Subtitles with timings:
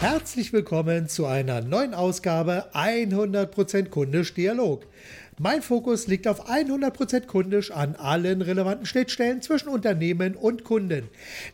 [0.00, 4.86] Herzlich willkommen zu einer neuen Ausgabe 100% Kundisch Dialog.
[5.42, 11.04] Mein Fokus liegt auf 100% kundisch an allen relevanten Schnittstellen zwischen Unternehmen und Kunden.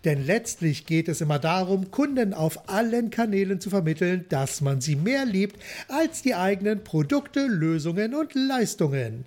[0.04, 4.96] Denn letztlich geht es immer darum, Kunden auf allen Kanälen zu vermitteln, dass man sie
[4.96, 9.24] mehr liebt als die eigenen Produkte, Lösungen und Leistungen.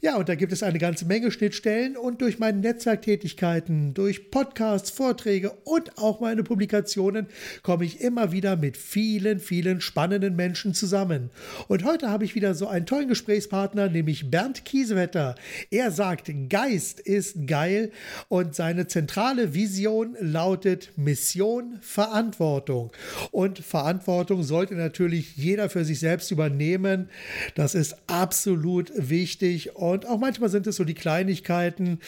[0.00, 4.90] Ja, und da gibt es eine ganze Menge Schnittstellen und durch meine Netzwerktätigkeiten, durch Podcasts,
[4.90, 7.28] Vorträge und auch meine Publikationen
[7.62, 11.30] komme ich immer wieder mit vielen, vielen spannenden Menschen zusammen.
[11.68, 15.34] Und heute habe ich wieder so einen tollen Gesprächspartner, nämlich Bernd Kiesewetter.
[15.70, 17.92] Er sagt, Geist ist geil
[18.28, 22.92] und seine zentrale Vision lautet Mission, Verantwortung.
[23.30, 27.08] Und Verantwortung sollte natürlich jeder für sich selbst übernehmen.
[27.54, 31.98] Das ist absolut wichtig und auch manchmal sind es so die Kleinigkeiten,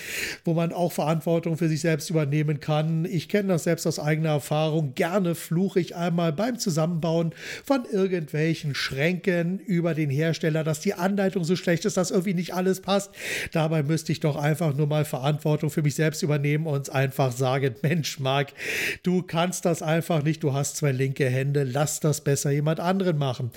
[0.45, 3.05] wo man auch Verantwortung für sich selbst übernehmen kann.
[3.05, 4.95] Ich kenne das selbst aus eigener Erfahrung.
[4.95, 7.33] Gerne fluche ich einmal beim Zusammenbauen
[7.65, 12.35] von irgendwelchen Schränken über den Hersteller, dass die Anleitung so schlecht schlecht ist, dass irgendwie
[12.35, 13.13] nicht alles passt.
[13.53, 17.75] Dabei müsste ich doch einfach nur mal Verantwortung für mich selbst übernehmen und einfach sagen,
[17.83, 18.53] Mensch, Marc,
[19.03, 23.19] du kannst das einfach nicht, du hast zwei linke Hände, lass das besser jemand anderen
[23.19, 23.51] machen.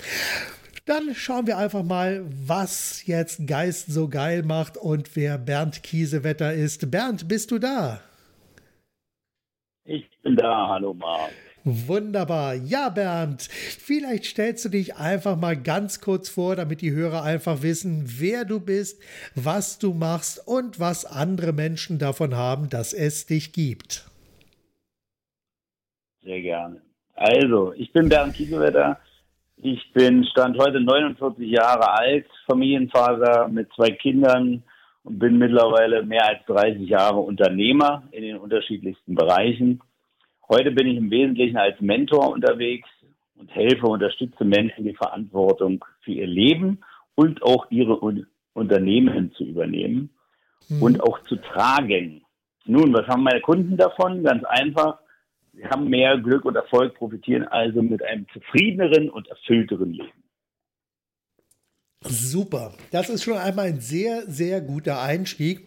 [0.86, 6.54] Dann schauen wir einfach mal, was jetzt Geist so geil macht und wer Bernd Kiesewetter
[6.54, 6.90] ist.
[6.90, 8.00] Bernd, bist du da?
[9.84, 11.32] Ich bin da, hallo Marc.
[11.68, 12.54] Wunderbar.
[12.54, 17.62] Ja, Bernd, vielleicht stellst du dich einfach mal ganz kurz vor, damit die Hörer einfach
[17.62, 19.02] wissen, wer du bist,
[19.34, 24.06] was du machst und was andere Menschen davon haben, dass es dich gibt.
[26.22, 26.80] Sehr gerne.
[27.14, 28.98] Also, ich bin Bernd Kiesewetter.
[29.56, 34.62] Ich bin Stand heute 49 Jahre alt, Familienvater mit zwei Kindern
[35.02, 39.80] und bin mittlerweile mehr als 30 Jahre Unternehmer in den unterschiedlichsten Bereichen.
[40.48, 42.88] Heute bin ich im Wesentlichen als Mentor unterwegs
[43.36, 46.80] und helfe, unterstütze Menschen, die Verantwortung für ihr Leben
[47.14, 47.98] und auch ihre
[48.54, 50.10] Unternehmen zu übernehmen
[50.68, 50.82] mhm.
[50.82, 52.22] und auch zu tragen.
[52.64, 54.22] Nun, was haben meine Kunden davon?
[54.22, 54.98] Ganz einfach.
[55.52, 60.24] Sie haben mehr Glück und Erfolg, profitieren also mit einem zufriedeneren und erfüllteren Leben.
[62.02, 62.74] Super.
[62.92, 65.66] Das ist schon einmal ein sehr, sehr guter Einstieg.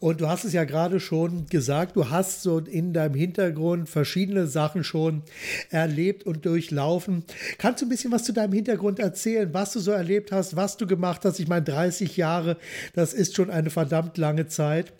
[0.00, 4.46] Und du hast es ja gerade schon gesagt, du hast so in deinem Hintergrund verschiedene
[4.46, 5.22] Sachen schon
[5.68, 7.22] erlebt und durchlaufen.
[7.58, 10.78] Kannst du ein bisschen was zu deinem Hintergrund erzählen, was du so erlebt hast, was
[10.78, 11.38] du gemacht hast?
[11.38, 12.56] Ich meine, 30 Jahre,
[12.94, 14.90] das ist schon eine verdammt lange Zeit.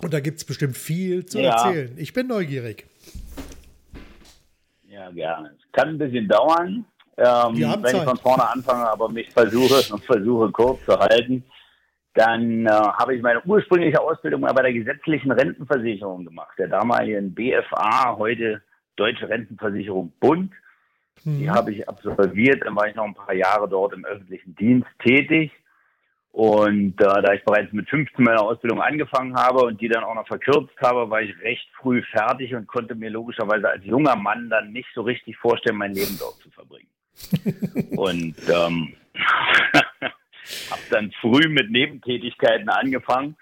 [0.00, 1.50] Und da gibt es bestimmt viel zu ja.
[1.50, 1.92] erzählen.
[1.98, 2.86] Ich bin neugierig.
[4.88, 5.50] Ja, gerne.
[5.58, 6.86] Es kann ein bisschen dauern,
[7.18, 7.94] ähm, wenn Zeit.
[7.96, 11.44] ich von vorne anfange, aber mich versuche, versuche kurz zu halten.
[12.14, 17.34] Dann äh, habe ich meine ursprüngliche Ausbildung mal bei der gesetzlichen Rentenversicherung gemacht, der damaligen
[17.34, 18.62] BFA, heute
[18.96, 20.52] Deutsche Rentenversicherung Bund.
[21.24, 21.38] Mhm.
[21.38, 24.88] Die habe ich absolviert, dann war ich noch ein paar Jahre dort im öffentlichen Dienst
[24.98, 25.52] tätig.
[26.32, 30.14] Und äh, da ich bereits mit 15 meiner Ausbildung angefangen habe und die dann auch
[30.14, 34.48] noch verkürzt habe, war ich recht früh fertig und konnte mir logischerweise als junger Mann
[34.48, 36.88] dann nicht so richtig vorstellen, mein Leben dort zu verbringen.
[37.98, 38.94] und ähm,
[40.70, 43.36] habe dann früh mit Nebentätigkeiten angefangen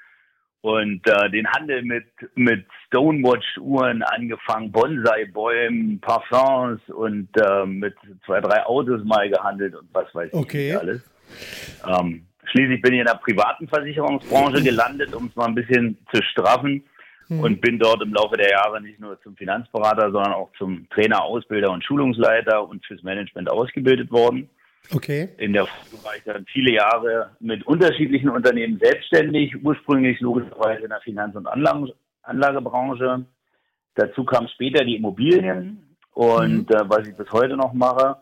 [0.62, 7.94] und äh, den Handel mit mit Stonewatch-Uhren angefangen, Bonsai-Bäumen, Parfums und äh, mit
[8.26, 10.70] zwei, drei Autos mal gehandelt und was weiß okay.
[10.70, 11.10] ich alles.
[11.86, 16.22] Ähm, schließlich bin ich in der privaten Versicherungsbranche gelandet, um es mal ein bisschen zu
[16.22, 16.84] straffen
[17.28, 17.40] hm.
[17.40, 21.22] und bin dort im Laufe der Jahre nicht nur zum Finanzberater, sondern auch zum Trainer,
[21.22, 24.50] Ausbilder und Schulungsleiter und fürs Management ausgebildet worden.
[24.92, 25.28] Okay.
[25.38, 30.88] In der Folge war ich dann viele Jahre mit unterschiedlichen Unternehmen selbstständig, ursprünglich logischerweise in
[30.88, 31.90] der Finanz- und Anlagen,
[32.22, 33.24] Anlagebranche.
[33.94, 36.76] Dazu kamen später die Immobilien und mhm.
[36.76, 38.16] äh, was ich bis heute noch mache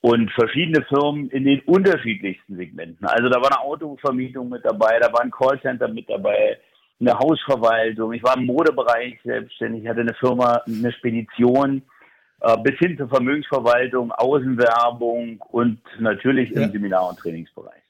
[0.00, 3.06] und verschiedene Firmen in den unterschiedlichsten Segmenten.
[3.06, 6.58] Also da war eine Autovermietung mit dabei, da war ein Callcenter mit dabei,
[7.00, 8.12] eine Hausverwaltung.
[8.12, 11.82] Ich war im Modebereich selbstständig, hatte eine Firma, eine Spedition
[12.62, 16.62] bis hin zur Vermögensverwaltung, Außenwerbung und natürlich ja.
[16.62, 17.82] im Seminar- und Trainingsbereich.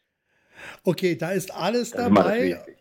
[0.84, 2.38] Okay, da ist alles das dabei.
[2.38, 2.76] Ist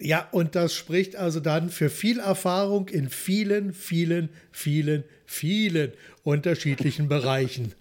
[0.00, 5.92] ja, und das spricht also dann für viel Erfahrung in vielen, vielen, vielen, vielen
[6.24, 7.74] unterschiedlichen Bereichen.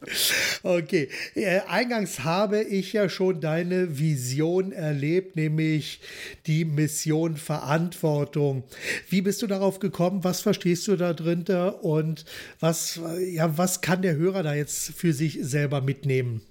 [0.63, 6.01] Okay, äh, eingangs habe ich ja schon deine Vision erlebt, nämlich
[6.45, 8.63] die Mission Verantwortung.
[9.09, 10.23] Wie bist du darauf gekommen?
[10.23, 12.25] Was verstehst du da drunter und
[12.59, 13.01] was,
[13.33, 16.41] ja, was kann der Hörer da jetzt für sich selber mitnehmen?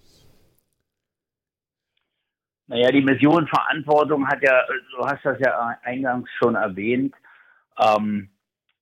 [2.69, 4.63] Naja, die Mission Verantwortung hat ja,
[4.97, 7.15] du hast das ja eingangs schon erwähnt,
[7.79, 8.31] ähm,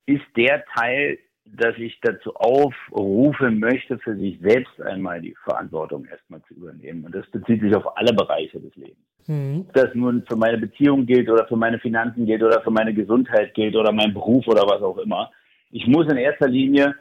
[0.06, 1.18] ist der Teil
[1.56, 7.05] dass ich dazu aufrufen möchte, für sich selbst einmal die Verantwortung erstmal zu übernehmen.
[7.05, 8.99] Und das bezieht sich auf alle Bereiche des Lebens.
[9.26, 9.64] Mhm.
[9.69, 12.94] Ob das nun für meine Beziehung gilt oder für meine Finanzen gilt oder für meine
[12.94, 15.31] Gesundheit gilt oder mein Beruf oder was auch immer.
[15.70, 16.94] Ich muss in erster Linie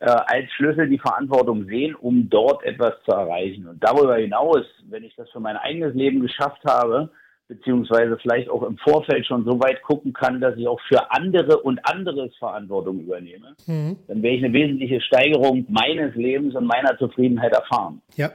[0.00, 3.66] äh, als Schlüssel die Verantwortung sehen, um dort etwas zu erreichen.
[3.68, 7.10] Und darüber hinaus, wenn ich das für mein eigenes Leben geschafft habe,
[7.48, 11.60] beziehungsweise vielleicht auch im Vorfeld schon so weit gucken kann, dass ich auch für andere
[11.60, 13.96] und anderes Verantwortung übernehme, mhm.
[14.08, 18.00] dann werde ich eine wesentliche Steigerung meines Lebens und meiner Zufriedenheit erfahren.
[18.16, 18.30] Ja.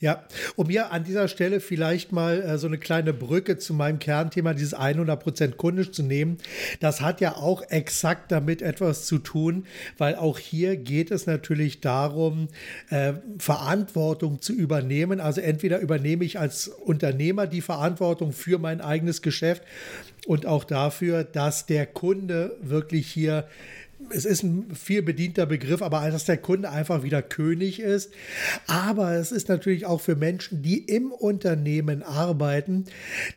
[0.00, 0.24] Ja,
[0.56, 4.52] um hier an dieser Stelle vielleicht mal äh, so eine kleine Brücke zu meinem Kernthema,
[4.52, 6.38] dieses 100% kundisch zu nehmen.
[6.80, 11.80] Das hat ja auch exakt damit etwas zu tun, weil auch hier geht es natürlich
[11.80, 12.48] darum,
[12.90, 15.20] äh, Verantwortung zu übernehmen.
[15.20, 19.62] Also entweder übernehme ich als Unternehmer die Verantwortung für mein eigenes Geschäft
[20.26, 23.46] und auch dafür, dass der Kunde wirklich hier
[24.10, 28.12] es ist ein viel bedienter Begriff, aber dass der Kunde einfach wieder König ist.
[28.66, 32.84] Aber es ist natürlich auch für Menschen, die im Unternehmen arbeiten,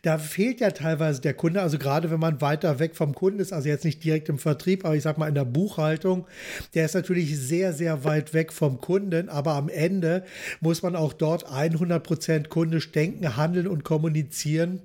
[0.01, 1.61] da fehlt ja teilweise der Kunde.
[1.61, 4.85] Also gerade wenn man weiter weg vom Kunden ist, also jetzt nicht direkt im Vertrieb,
[4.85, 6.25] aber ich sag mal in der Buchhaltung,
[6.73, 9.29] der ist natürlich sehr, sehr weit weg vom Kunden.
[9.29, 10.23] Aber am Ende
[10.59, 14.81] muss man auch dort 100 Prozent kundisch denken, handeln und kommunizieren.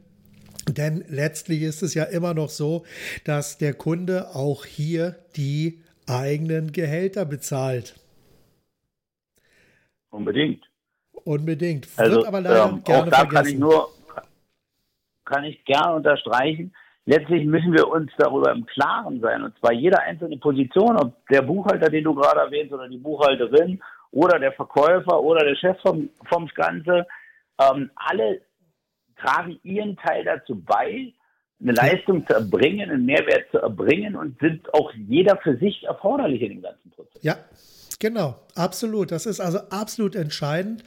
[0.68, 2.84] Denn letztlich ist es ja immer noch so,
[3.24, 7.94] dass der Kunde auch hier die eigenen Gehälter bezahlt.
[10.10, 10.64] Unbedingt.
[11.24, 11.88] Unbedingt.
[11.96, 13.34] Also, Wird aber leider ähm, gerne auch da vergessen.
[13.34, 13.88] Kann ich nur,
[15.24, 16.74] kann ich gerne unterstreichen.
[17.04, 19.42] Letztlich müssen wir uns darüber im Klaren sein.
[19.42, 23.80] Und zwar jede einzelne Position, ob der Buchhalter, den du gerade erwähnst, oder die Buchhalterin,
[24.12, 27.06] oder der Verkäufer, oder der Chef vom, vom Ganze,
[27.58, 28.40] ähm, alle
[29.22, 31.12] tragen ihren Teil dazu bei,
[31.60, 36.42] eine Leistung zu erbringen, einen Mehrwert zu erbringen und sind auch jeder für sich erforderlich
[36.42, 37.22] in dem ganzen Prozess.
[37.22, 37.36] Ja,
[38.02, 39.10] Genau, absolut.
[39.10, 40.84] Das ist also absolut entscheidend.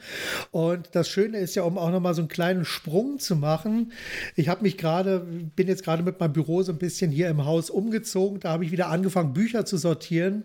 [0.50, 3.92] Und das Schöne ist ja, um auch nochmal so einen kleinen Sprung zu machen.
[4.34, 5.20] Ich habe mich gerade,
[5.56, 8.40] bin jetzt gerade mit meinem Büro so ein bisschen hier im Haus umgezogen.
[8.40, 10.44] Da habe ich wieder angefangen, Bücher zu sortieren.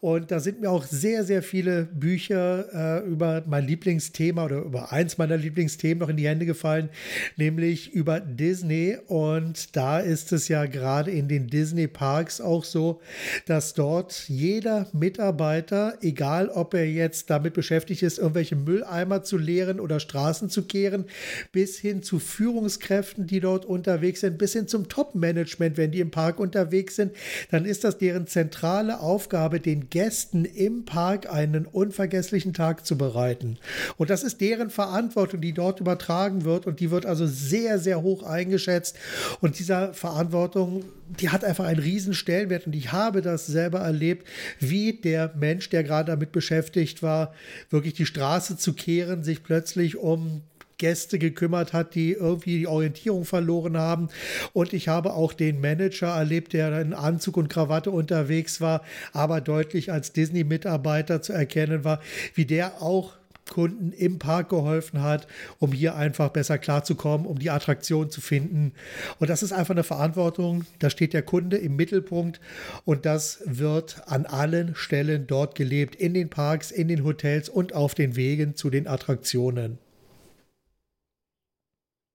[0.00, 4.92] Und da sind mir auch sehr, sehr viele Bücher äh, über mein Lieblingsthema oder über
[4.92, 6.88] eins meiner Lieblingsthemen noch in die Hände gefallen,
[7.36, 8.96] nämlich über Disney.
[9.06, 13.00] Und da ist es ja gerade in den Disney Parks auch so,
[13.46, 19.78] dass dort jeder Mitarbeiter egal ob er jetzt damit beschäftigt ist, irgendwelche Mülleimer zu leeren
[19.78, 21.04] oder Straßen zu kehren,
[21.52, 26.10] bis hin zu Führungskräften, die dort unterwegs sind, bis hin zum Top-Management, wenn die im
[26.10, 27.12] Park unterwegs sind,
[27.50, 33.58] dann ist das deren zentrale Aufgabe, den Gästen im Park einen unvergesslichen Tag zu bereiten.
[33.96, 38.02] Und das ist deren Verantwortung, die dort übertragen wird und die wird also sehr, sehr
[38.02, 38.96] hoch eingeschätzt.
[39.40, 44.26] Und dieser Verantwortung, die hat einfach einen riesen Stellenwert und ich habe das selber erlebt,
[44.58, 47.34] wie der Mensch, der gerade damit beschäftigt war,
[47.70, 50.42] wirklich die Straße zu kehren, sich plötzlich um
[50.78, 54.08] Gäste gekümmert hat, die irgendwie die Orientierung verloren haben.
[54.52, 58.82] Und ich habe auch den Manager erlebt, der in Anzug und Krawatte unterwegs war,
[59.12, 62.00] aber deutlich als Disney-Mitarbeiter zu erkennen war,
[62.34, 63.14] wie der auch
[63.46, 65.26] Kunden im Park geholfen hat,
[65.58, 68.72] um hier einfach besser klarzukommen, um die Attraktion zu finden.
[69.18, 70.64] Und das ist einfach eine Verantwortung.
[70.78, 72.40] Da steht der Kunde im Mittelpunkt
[72.84, 77.74] und das wird an allen Stellen dort gelebt, in den Parks, in den Hotels und
[77.74, 79.78] auf den Wegen zu den Attraktionen.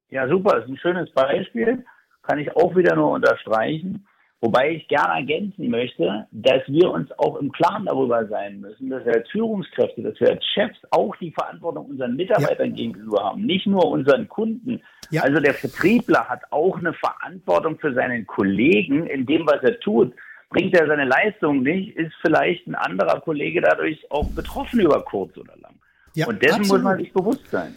[0.10, 1.86] Ja, super, das ist ein schönes Beispiel.
[2.24, 4.06] Kann ich auch wieder nur unterstreichen.
[4.44, 9.06] Wobei ich gerne ergänzen möchte, dass wir uns auch im Klaren darüber sein müssen, dass
[9.06, 12.76] wir als Führungskräfte, dass wir als Chefs auch die Verantwortung unseren Mitarbeitern ja.
[12.76, 14.82] gegenüber haben, nicht nur unseren Kunden.
[15.12, 15.22] Ja.
[15.22, 20.12] Also der Vertriebler hat auch eine Verantwortung für seinen Kollegen in dem, was er tut.
[20.50, 25.38] Bringt er seine Leistung nicht, ist vielleicht ein anderer Kollege dadurch auch betroffen über kurz
[25.38, 25.76] oder lang.
[26.16, 26.84] Ja, Und dessen absolut.
[26.84, 27.76] muss man sich bewusst sein.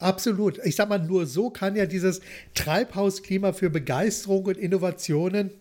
[0.00, 0.58] Absolut.
[0.64, 2.20] Ich sag mal, nur so kann ja dieses
[2.54, 5.52] Treibhausklima für Begeisterung und Innovationen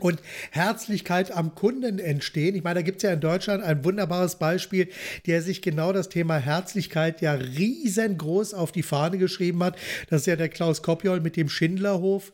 [0.00, 0.20] und
[0.50, 2.56] Herzlichkeit am Kunden entstehen.
[2.56, 4.88] Ich meine, da gibt es ja in Deutschland ein wunderbares Beispiel,
[5.26, 9.76] der sich genau das Thema Herzlichkeit ja riesengroß auf die Fahne geschrieben hat.
[10.10, 12.32] Das ist ja der Klaus Kopjol mit dem Schindlerhof.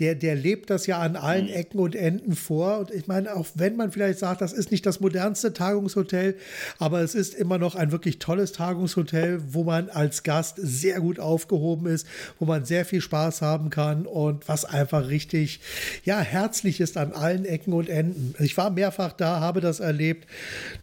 [0.00, 1.52] Der, der lebt das ja an allen mhm.
[1.52, 2.80] Ecken und Enden vor.
[2.80, 6.36] Und ich meine, auch wenn man vielleicht sagt, das ist nicht das modernste Tagungshotel,
[6.78, 11.18] aber es ist immer noch ein wirklich tolles Tagungshotel, wo man als Gast sehr gut
[11.20, 12.06] aufgehoben ist,
[12.38, 15.60] wo man sehr viel Spaß haben kann und was einfach richtig,
[16.04, 18.34] ja, herzlich ist an allen Ecken und Enden.
[18.42, 20.26] Ich war mehrfach da, habe das erlebt.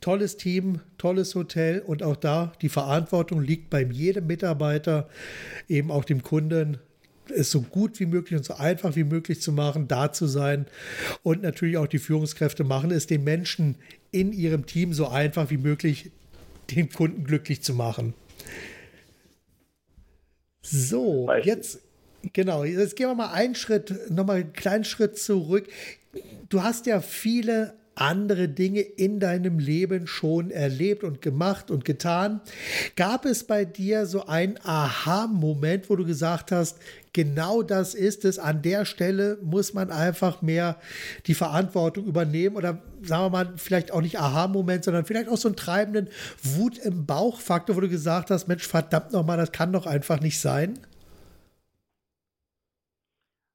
[0.01, 5.07] Tolles Team, tolles Hotel und auch da die Verantwortung liegt bei jedem Mitarbeiter,
[5.67, 6.79] eben auch dem Kunden,
[7.29, 10.67] es so gut wie möglich und so einfach wie möglich zu machen, da zu sein.
[11.23, 13.75] Und natürlich auch die Führungskräfte machen es den Menschen
[14.11, 16.11] in ihrem Team so einfach wie möglich,
[16.71, 18.13] den Kunden glücklich zu machen.
[20.61, 21.79] So, jetzt,
[22.33, 25.67] genau, jetzt gehen wir mal einen Schritt, nochmal einen kleinen Schritt zurück.
[26.49, 32.41] Du hast ja viele andere Dinge in deinem Leben schon erlebt und gemacht und getan.
[32.95, 36.77] Gab es bei dir so einen Aha-Moment, wo du gesagt hast,
[37.13, 40.77] genau das ist es, an der Stelle muss man einfach mehr
[41.27, 45.47] die Verantwortung übernehmen oder sagen wir mal, vielleicht auch nicht Aha-Moment, sondern vielleicht auch so
[45.47, 46.09] einen treibenden
[46.43, 50.39] Wut im Bauch-Faktor, wo du gesagt hast, Mensch, verdammt nochmal, das kann doch einfach nicht
[50.39, 50.79] sein?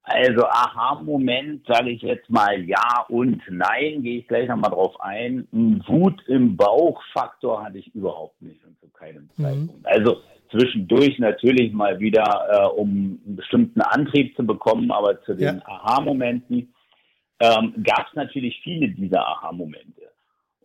[0.03, 5.47] Also Aha-Moment, sage ich jetzt mal ja und nein, gehe ich gleich nochmal drauf ein.
[5.51, 9.43] Wut im Bauch-Faktor hatte ich überhaupt nicht und zu keinem mhm.
[9.43, 9.85] Zeitpunkt.
[9.85, 15.57] Also zwischendurch natürlich mal wieder, äh, um einen bestimmten Antrieb zu bekommen, aber zu den
[15.57, 15.61] ja.
[15.65, 16.73] Aha-Momenten
[17.39, 20.01] ähm, gab es natürlich viele dieser Aha-Momente.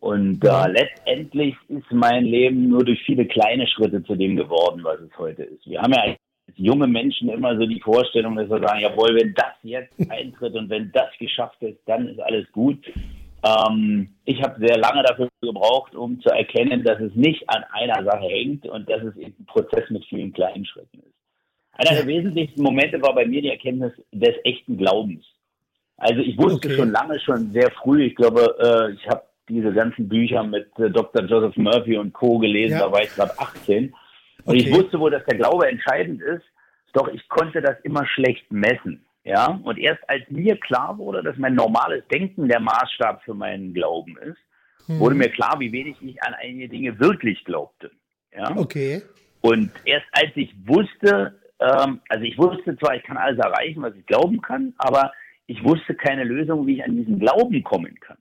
[0.00, 5.00] Und äh, letztendlich ist mein Leben nur durch viele kleine Schritte zu dem geworden, was
[5.00, 5.66] es heute ist.
[5.66, 6.14] Wir haben ja
[6.54, 10.70] junge Menschen immer so die Vorstellung, dass sie sagen, jawohl, wenn das jetzt eintritt und
[10.70, 12.78] wenn das geschafft ist, dann ist alles gut.
[13.42, 18.02] Ähm, ich habe sehr lange dafür gebraucht, um zu erkennen, dass es nicht an einer
[18.04, 21.14] Sache hängt und dass es ein Prozess mit vielen kleinen Schritten ist.
[21.72, 25.24] Einer der wesentlichsten Momente war bei mir die Erkenntnis des echten Glaubens.
[25.98, 26.76] Also ich wusste okay.
[26.76, 30.90] schon lange, schon sehr früh, ich glaube, äh, ich habe diese ganzen Bücher mit äh,
[30.90, 31.24] Dr.
[31.24, 32.38] Joseph Murphy und Co.
[32.38, 32.86] gelesen, ja.
[32.86, 33.94] da war ich gerade 18.
[34.44, 34.58] Und okay.
[34.58, 36.44] ich wusste wohl, dass der Glaube entscheidend ist,
[36.92, 39.04] doch ich konnte das immer schlecht messen.
[39.24, 43.74] Ja, und erst als mir klar wurde, dass mein normales Denken der Maßstab für meinen
[43.74, 44.38] Glauben ist,
[44.86, 45.00] hm.
[45.00, 47.90] wurde mir klar, wie wenig ich an einige Dinge wirklich glaubte.
[48.32, 49.02] Ja, okay.
[49.40, 53.96] Und erst als ich wusste, ähm, also ich wusste zwar, ich kann alles erreichen, was
[53.96, 55.12] ich glauben kann, aber
[55.46, 58.18] ich wusste keine Lösung, wie ich an diesen Glauben kommen kann.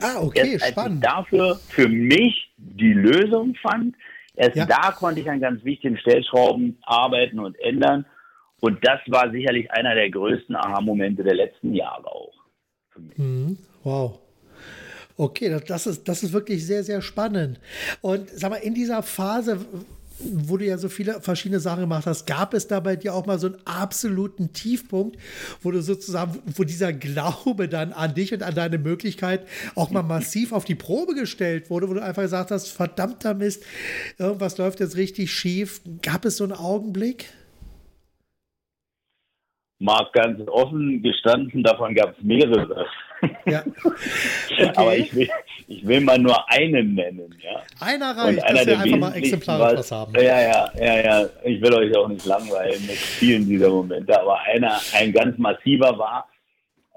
[0.00, 1.04] Ah, okay, erst, spannend.
[1.04, 3.96] Als ich dafür für mich die Lösung fand,
[4.40, 4.64] Erst ja.
[4.64, 8.06] da konnte ich an ganz wichtigen Stellschrauben arbeiten und ändern.
[8.60, 12.32] Und das war sicherlich einer der größten Aha-Momente der letzten Jahre auch.
[13.16, 13.58] Mhm.
[13.84, 14.18] Wow.
[15.18, 17.60] Okay, das ist, das ist wirklich sehr, sehr spannend.
[18.00, 19.60] Und sag mal, in dieser Phase,
[20.22, 23.26] wo du ja so viele verschiedene Sachen gemacht hast, gab es da bei dir auch
[23.26, 25.18] mal so einen absoluten Tiefpunkt,
[25.62, 30.02] wo du sozusagen, wo dieser Glaube dann an dich und an deine Möglichkeit auch mal
[30.02, 33.64] massiv auf die Probe gestellt wurde, wo du einfach gesagt hast, verdammter Mist,
[34.18, 35.80] irgendwas läuft jetzt richtig schief.
[36.02, 37.26] Gab es so einen Augenblick?
[39.78, 42.86] Mag ganz offen gestanden, davon gab es mehrere.
[43.46, 43.64] Ja.
[44.50, 44.72] Okay.
[44.76, 45.28] Aber ich will,
[45.68, 47.34] ich will mal nur einen nennen.
[47.42, 47.62] Ja.
[47.80, 50.12] Einer reicht, einer dass wir einfach mal exemplarisch was haben.
[50.14, 51.28] Ja, ja, ja, ja.
[51.44, 54.20] Ich will euch auch nicht langweilen mit vielen dieser Momente.
[54.20, 56.28] Aber einer, ein ganz massiver war,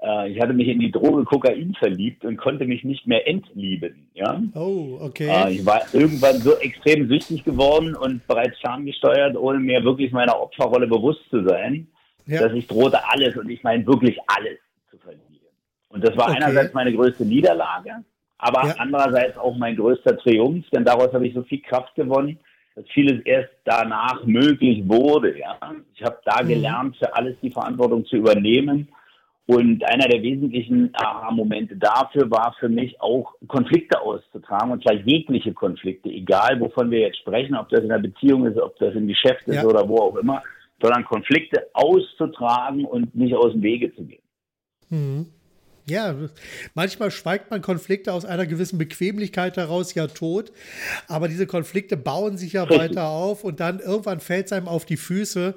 [0.04, 4.08] äh, ich hatte mich in die Droge Kokain verliebt und konnte mich nicht mehr entlieben.
[4.14, 4.40] Ja?
[4.54, 5.28] Oh, okay.
[5.28, 10.38] Äh, ich war irgendwann so extrem süchtig geworden und bereits ferngesteuert, ohne mir wirklich meiner
[10.38, 11.86] Opferrolle bewusst zu sein,
[12.26, 12.42] ja.
[12.42, 14.58] dass ich drohte alles und ich meine wirklich alles
[14.90, 15.33] zu verlieren.
[15.94, 16.38] Und das war okay.
[16.42, 18.04] einerseits meine größte Niederlage,
[18.38, 18.74] aber ja.
[18.78, 22.38] andererseits auch mein größter Triumph, denn daraus habe ich so viel Kraft gewonnen,
[22.74, 25.38] dass vieles erst danach möglich wurde.
[25.38, 25.56] Ja?
[25.94, 26.48] Ich habe da mhm.
[26.48, 28.88] gelernt, für alles die Verantwortung zu übernehmen.
[29.46, 35.52] Und einer der wesentlichen Aha-Momente dafür war für mich auch Konflikte auszutragen, und zwar jegliche
[35.52, 39.06] Konflikte, egal wovon wir jetzt sprechen, ob das in der Beziehung ist, ob das im
[39.06, 39.64] Geschäft ist ja.
[39.64, 40.42] oder wo auch immer,
[40.80, 44.22] sondern Konflikte auszutragen und nicht aus dem Wege zu gehen.
[44.88, 45.26] Mhm.
[45.86, 46.14] Ja,
[46.72, 50.50] manchmal schweigt man Konflikte aus einer gewissen Bequemlichkeit heraus ja tot,
[51.08, 54.86] aber diese Konflikte bauen sich ja weiter auf und dann irgendwann fällt es einem auf
[54.86, 55.54] die Füße.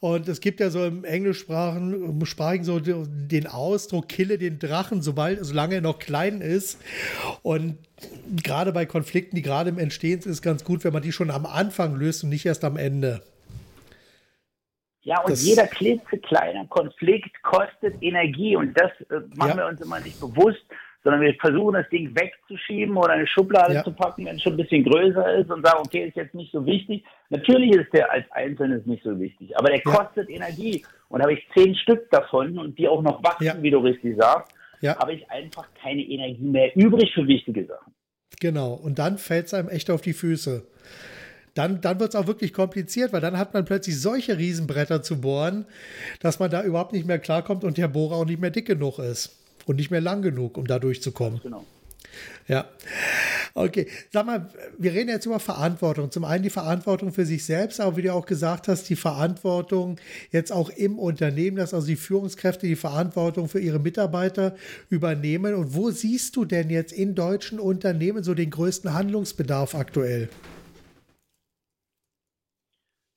[0.00, 5.74] Und es gibt ja so im Englischsprachigen so den Ausdruck, kille den Drachen, sobald, solange
[5.74, 6.78] er noch klein ist.
[7.42, 7.76] Und
[8.42, 11.12] gerade bei Konflikten, die gerade im Entstehen sind, ist es ganz gut, wenn man die
[11.12, 13.20] schon am Anfang löst und nicht erst am Ende.
[15.06, 19.56] Ja, und das jeder klitzekleine Konflikt kostet Energie und das äh, machen ja.
[19.58, 20.64] wir uns immer nicht bewusst,
[21.04, 23.84] sondern wir versuchen das Ding wegzuschieben oder eine Schublade ja.
[23.84, 26.50] zu packen, wenn es schon ein bisschen größer ist und sagen, okay, ist jetzt nicht
[26.50, 27.04] so wichtig.
[27.30, 29.92] Natürlich ist der als Einzelnes nicht so wichtig, aber der ja.
[29.92, 33.78] kostet Energie und habe ich zehn Stück davon und die auch noch wachsen, wie du
[33.78, 37.94] richtig sagst, habe ich einfach keine Energie mehr übrig für wichtige Sachen.
[38.40, 40.66] Genau, und dann fällt es einem echt auf die Füße
[41.56, 45.20] dann, dann wird es auch wirklich kompliziert, weil dann hat man plötzlich solche Riesenbretter zu
[45.20, 45.64] bohren,
[46.20, 48.98] dass man da überhaupt nicht mehr klarkommt und der Bohrer auch nicht mehr dick genug
[48.98, 49.30] ist
[49.64, 51.40] und nicht mehr lang genug, um da durchzukommen.
[51.42, 51.64] Genau.
[52.46, 52.66] Ja.
[53.54, 53.88] Okay.
[54.12, 56.10] Sag mal, wir reden jetzt über Verantwortung.
[56.10, 59.98] Zum einen die Verantwortung für sich selbst, aber wie du auch gesagt hast, die Verantwortung
[60.30, 64.54] jetzt auch im Unternehmen, dass also die Führungskräfte die Verantwortung für ihre Mitarbeiter
[64.90, 65.54] übernehmen.
[65.54, 70.28] Und wo siehst du denn jetzt in deutschen Unternehmen so den größten Handlungsbedarf aktuell?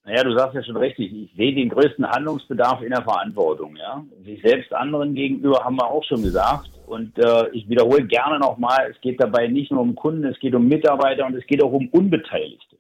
[0.06, 1.14] Naja, du sagst ja schon richtig.
[1.14, 3.76] Ich sehe den größten Handlungsbedarf in der Verantwortung.
[3.76, 4.04] Ja?
[4.24, 6.72] Sich selbst anderen gegenüber haben wir auch schon gesagt.
[6.88, 10.56] Und äh, ich wiederhole gerne nochmal, es geht dabei nicht nur um Kunden, es geht
[10.56, 12.78] um Mitarbeiter und es geht auch um Unbeteiligte.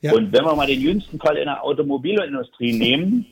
[0.00, 0.14] Ja.
[0.14, 3.26] Und wenn wir mal den jüngsten Fall in der Automobilindustrie nehmen,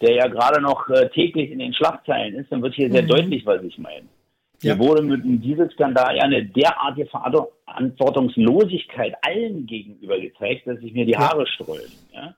[0.00, 2.92] der ja gerade noch äh, täglich in den Schlagzeilen ist, dann wird hier mhm.
[2.92, 4.06] sehr deutlich, was ich meine.
[4.62, 4.78] Hier ja.
[4.78, 11.16] wurde mit dem Dieselskandal ja eine derartige Verantwortungslosigkeit allen gegenüber gezeigt, dass sich mir die
[11.16, 11.94] Haare sträuben.
[12.12, 12.34] Ja?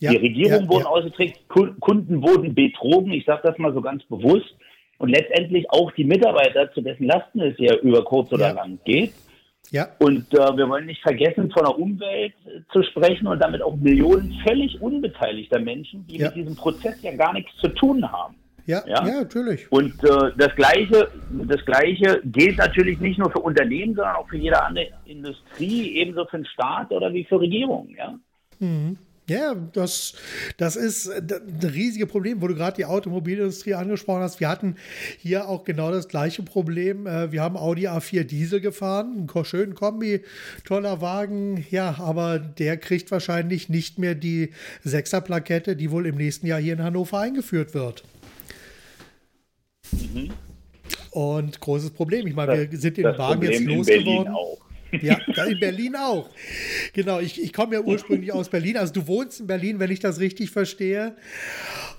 [0.00, 0.90] Ja, die Regierung ja, wurde ja.
[0.90, 4.54] ausgetrickst, Kunden wurden betrogen, ich sage das mal so ganz bewusst.
[4.98, 9.12] Und letztendlich auch die Mitarbeiter, zu dessen Lasten es ja über kurz oder lang geht.
[9.70, 9.88] Ja.
[9.98, 13.76] Und äh, wir wollen nicht vergessen, von der Umwelt äh, zu sprechen und damit auch
[13.76, 18.36] Millionen völlig unbeteiligter Menschen, die mit diesem Prozess ja gar nichts zu tun haben.
[18.66, 19.70] Ja, ja, ja natürlich.
[19.70, 24.36] Und äh, das Gleiche, das Gleiche gilt natürlich nicht nur für Unternehmen, sondern auch für
[24.36, 27.94] jede andere Industrie, ebenso für den Staat oder wie für Regierungen.
[27.96, 28.18] Ja.
[28.58, 28.98] Mhm.
[29.28, 30.14] Ja, das,
[30.56, 34.38] das ist ein riesiges Problem, wo du gerade die Automobilindustrie angesprochen hast.
[34.38, 34.76] Wir hatten
[35.18, 37.08] hier auch genau das gleiche Problem.
[37.08, 40.22] Äh, wir haben Audi A4 Diesel gefahren, einen schönen Kombi,
[40.64, 44.50] toller Wagen, ja, aber der kriegt wahrscheinlich nicht mehr die
[44.84, 48.04] Sechser-Plakette, die wohl im nächsten Jahr hier in Hannover eingeführt wird.
[49.90, 50.30] Mhm.
[51.10, 52.28] Und großes Problem.
[52.28, 54.32] Ich meine, wir sind den Wagen Problem jetzt losgeworden.
[54.32, 54.65] Auch.
[54.92, 56.30] Ja, in Berlin auch.
[56.92, 58.76] Genau, ich, ich komme ja ursprünglich aus Berlin.
[58.76, 61.16] Also du wohnst in Berlin, wenn ich das richtig verstehe.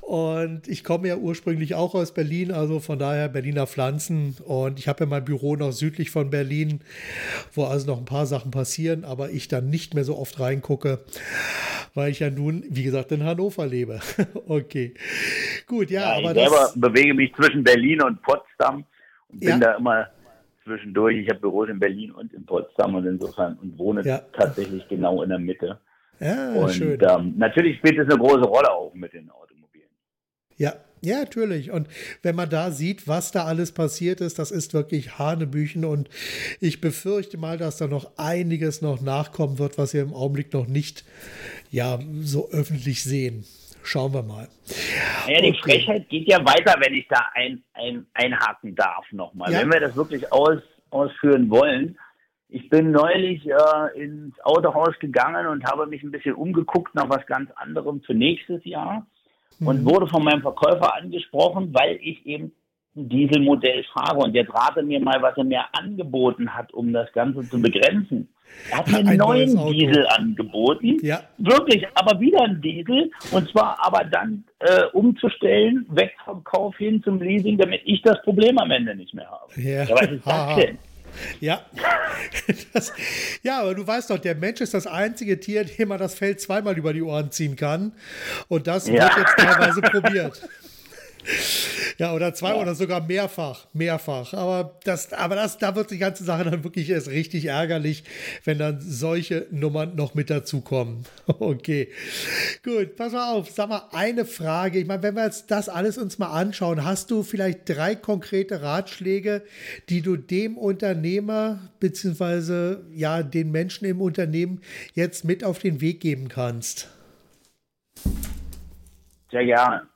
[0.08, 4.38] Und ich komme ja ursprünglich auch aus Berlin, also von daher Berliner Pflanzen.
[4.46, 6.80] Und ich habe ja mein Büro noch südlich von Berlin,
[7.54, 11.02] wo also noch ein paar Sachen passieren, aber ich dann nicht mehr so oft reingucke,
[11.94, 14.00] weil ich ja nun, wie gesagt, in Hannover lebe.
[14.48, 14.94] okay,
[15.66, 16.02] gut, ja.
[16.02, 18.86] ja aber ich selber bewege mich zwischen Berlin und Potsdam
[19.28, 19.58] und bin ja.
[19.58, 20.08] da immer
[20.68, 21.18] zwischendurch.
[21.18, 24.20] Ich habe Büros in Berlin und in Potsdam und insofern und wohne ja.
[24.34, 25.80] tatsächlich genau in der Mitte.
[26.20, 27.00] Ja, und schön.
[27.02, 29.90] Ähm, natürlich spielt es eine große Rolle auch mit den Automobilen.
[30.58, 31.72] Ja, ja, natürlich.
[31.72, 31.88] Und
[32.24, 35.86] wenn man da sieht, was da alles passiert ist, das ist wirklich Hanebüchen.
[35.86, 36.10] Und
[36.60, 40.68] ich befürchte mal, dass da noch einiges noch nachkommen wird, was wir im Augenblick noch
[40.68, 41.06] nicht
[41.70, 43.46] ja, so öffentlich sehen.
[43.84, 44.48] Schauen wir mal.
[45.28, 45.62] Naja, die okay.
[45.62, 49.52] Frechheit geht ja weiter, wenn ich da ein, ein, einhaken darf nochmal.
[49.52, 49.62] Ja.
[49.62, 50.60] Wenn wir das wirklich aus,
[50.90, 51.98] ausführen wollen.
[52.50, 57.26] Ich bin neulich äh, ins Autohaus gegangen und habe mich ein bisschen umgeguckt nach was
[57.26, 59.06] ganz anderem für nächstes Jahr
[59.60, 59.68] mhm.
[59.68, 62.54] und wurde von meinem Verkäufer angesprochen, weil ich eben
[62.98, 64.18] Dieselmodell fahre.
[64.18, 68.28] Und jetzt rate mir mal, was er mir angeboten hat, um das Ganze zu begrenzen.
[68.72, 70.98] Er hat mir einen neuen Diesel angeboten.
[71.02, 71.22] Ja.
[71.38, 73.12] Wirklich, aber wieder ein Diesel.
[73.32, 78.22] Und zwar aber dann äh, umzustellen, weg vom Kauf hin zum Leasing, damit ich das
[78.24, 79.62] Problem am Ende nicht mehr habe.
[79.62, 80.78] Ja, ja was ist das denn?
[81.40, 81.62] Ja.
[82.74, 82.94] Das,
[83.42, 86.40] ja, aber du weißt doch, der Mensch ist das einzige Tier, dem man das Feld
[86.40, 87.94] zweimal über die Ohren ziehen kann.
[88.50, 89.04] Und das ja.
[89.04, 90.48] wird jetzt teilweise probiert.
[91.98, 92.62] Ja, oder zwei ja.
[92.62, 94.34] oder sogar mehrfach, mehrfach.
[94.34, 98.04] Aber das, aber das, da wird die ganze Sache dann wirklich erst richtig ärgerlich,
[98.44, 101.06] wenn dann solche Nummern noch mit dazukommen.
[101.40, 101.90] Okay.
[102.64, 103.50] Gut, pass mal auf.
[103.50, 104.80] Sag mal eine Frage.
[104.80, 108.62] Ich meine, wenn wir jetzt das alles uns mal anschauen, hast du vielleicht drei konkrete
[108.62, 109.44] Ratschläge,
[109.90, 114.62] die du dem Unternehmer beziehungsweise ja den Menschen im Unternehmen
[114.94, 116.90] jetzt mit auf den Weg geben kannst?
[119.32, 119.88] Sehr gerne.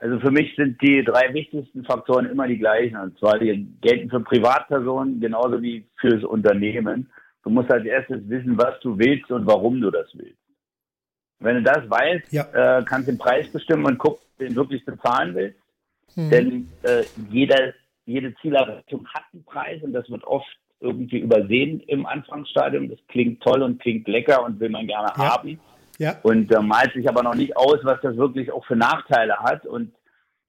[0.00, 2.96] Also für mich sind die drei wichtigsten Faktoren immer die gleichen.
[2.96, 7.10] Und zwar die gelten für Privatpersonen genauso wie fürs Unternehmen.
[7.44, 10.38] Du musst als erstes wissen, was du willst und warum du das willst.
[11.38, 12.78] Wenn du das weißt, ja.
[12.78, 15.58] äh, kannst du den Preis bestimmen und guckst, den du wirklich bezahlen willst.
[16.16, 16.30] Mhm.
[16.30, 17.74] Denn äh, jeder,
[18.06, 20.48] jede Zielerreichung hat einen Preis und das wird oft
[20.80, 22.88] irgendwie übersehen im Anfangsstadium.
[22.88, 25.36] Das klingt toll und klingt lecker und will man gerne ja.
[25.36, 25.60] haben.
[26.00, 26.18] Ja.
[26.22, 29.66] Und äh, malt sich aber noch nicht aus, was das wirklich auch für Nachteile hat.
[29.66, 29.92] Und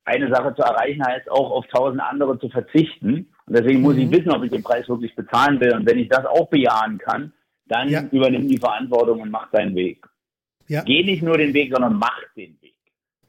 [0.05, 3.27] eine Sache zu erreichen heißt auch, auf tausend andere zu verzichten.
[3.45, 4.03] Und deswegen muss mhm.
[4.03, 5.75] ich wissen, ob ich den Preis wirklich bezahlen will.
[5.75, 7.33] Und wenn ich das auch bejahen kann,
[7.65, 8.01] dann ja.
[8.11, 10.07] übernimm die Verantwortung und mach deinen Weg.
[10.69, 10.83] Ja.
[10.83, 12.75] Geh nicht nur den Weg, sondern mach den Weg.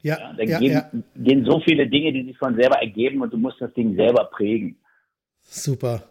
[0.01, 0.89] Ja, ja, dann ja, gehen, ja.
[1.17, 4.29] gehen so viele Dinge, die sich von selber ergeben und du musst das Ding selber
[4.31, 4.77] prägen.
[5.41, 6.03] Super.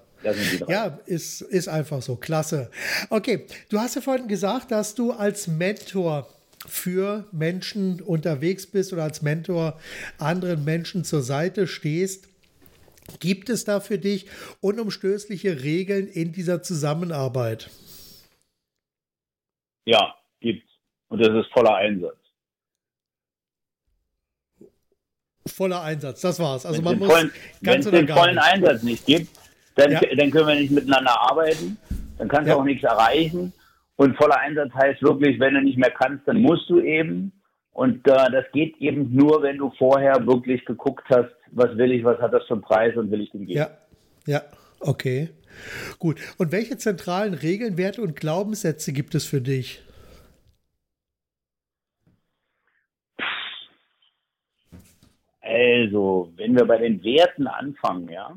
[0.69, 2.17] Ja, ist, ist einfach so.
[2.17, 2.71] Klasse.
[3.11, 6.29] Okay, du hast ja vorhin gesagt, dass du als Mentor
[6.67, 9.79] für Menschen unterwegs bist oder als Mentor
[10.19, 12.29] anderen Menschen zur Seite stehst.
[13.19, 14.27] Gibt es da für dich
[14.61, 17.69] unumstößliche Regeln in dieser Zusammenarbeit?
[19.85, 20.71] Ja, gibt's.
[21.09, 22.17] Und das ist voller Einsatz.
[25.47, 26.65] Voller Einsatz, das war's.
[26.65, 27.33] Also wenn man muss vollen,
[27.63, 28.45] ganz Wenn es den vollen nicht.
[28.45, 29.42] Einsatz nicht gibt,
[29.77, 30.01] dann, ja.
[30.17, 31.77] dann können wir nicht miteinander arbeiten,
[32.19, 32.59] dann kannst du ja.
[32.59, 33.53] auch nichts erreichen.
[33.97, 37.33] Und voller Einsatz heißt wirklich, wenn du nicht mehr kannst, dann musst du eben.
[37.73, 42.05] Und äh, das geht eben nur, wenn du vorher wirklich geguckt hast, was will ich,
[42.05, 43.59] was hat das für einen Preis und will ich den geben.
[43.59, 43.71] Ja,
[44.27, 44.43] ja,
[44.81, 45.31] okay.
[45.99, 46.21] Gut.
[46.39, 49.83] Und welche zentralen Regeln, Werte und Glaubenssätze gibt es für dich?
[55.41, 58.35] Also, wenn wir bei den Werten anfangen, ja,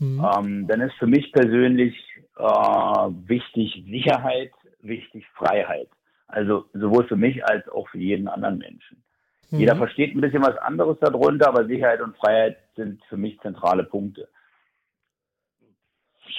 [0.00, 0.26] mhm.
[0.36, 1.94] ähm, dann ist für mich persönlich
[2.36, 5.88] äh, wichtig Sicherheit, wichtig Freiheit.
[6.26, 9.02] Also sowohl für mich als auch für jeden anderen Menschen.
[9.50, 9.60] Mhm.
[9.60, 13.84] Jeder versteht ein bisschen was anderes darunter, aber Sicherheit und Freiheit sind für mich zentrale
[13.84, 14.28] Punkte.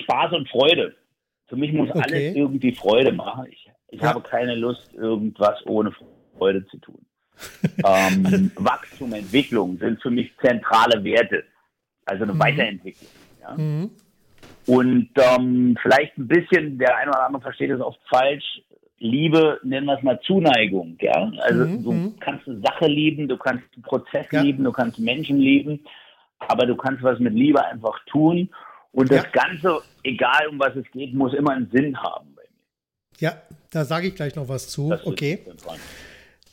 [0.04, 0.96] Spaß und Freude.
[1.48, 2.02] Für mich muss okay.
[2.04, 3.46] alles irgendwie Freude machen.
[3.50, 4.10] Ich, ich ja.
[4.10, 5.94] habe keine Lust, irgendwas ohne
[6.38, 7.06] Freude zu tun.
[7.86, 11.44] ähm, Wachstum, Entwicklung sind für mich zentrale Werte.
[12.06, 12.40] Also eine mhm.
[12.40, 13.10] Weiterentwicklung.
[13.42, 13.56] Ja?
[13.56, 13.92] Mhm.
[14.68, 18.62] Und ähm, vielleicht ein bisschen, der eine oder andere versteht es oft falsch,
[19.00, 21.32] Liebe, nennen wir es mal Zuneigung, ja.
[21.40, 21.84] Also mhm.
[21.84, 22.20] du mhm.
[22.20, 24.44] kannst eine Sache lieben, du kannst einen Prozess ja.
[24.44, 25.84] lieben, du kannst Menschen lieben,
[26.38, 28.50] aber du kannst was mit Liebe einfach tun.
[28.92, 29.30] Und das ja.
[29.32, 33.20] Ganze, egal um was es geht, muss immer einen Sinn haben bei mir.
[33.20, 34.90] Ja, da sage ich gleich noch was zu.
[34.90, 35.40] Das okay.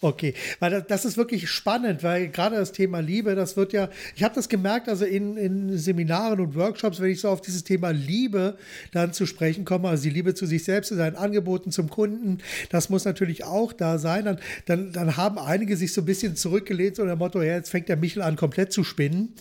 [0.00, 4.22] Okay, weil das ist wirklich spannend, weil gerade das Thema Liebe, das wird ja, ich
[4.22, 7.90] habe das gemerkt, also in, in Seminaren und Workshops, wenn ich so auf dieses Thema
[7.90, 8.56] Liebe
[8.92, 12.38] dann zu sprechen komme, also die Liebe zu sich selbst, zu seinen Angeboten zum Kunden,
[12.70, 14.24] das muss natürlich auch da sein.
[14.24, 17.70] Dann, dann, dann haben einige sich so ein bisschen zurückgelehnt, so der Motto, ja, jetzt
[17.70, 19.34] fängt der Michel an, komplett zu spinnen.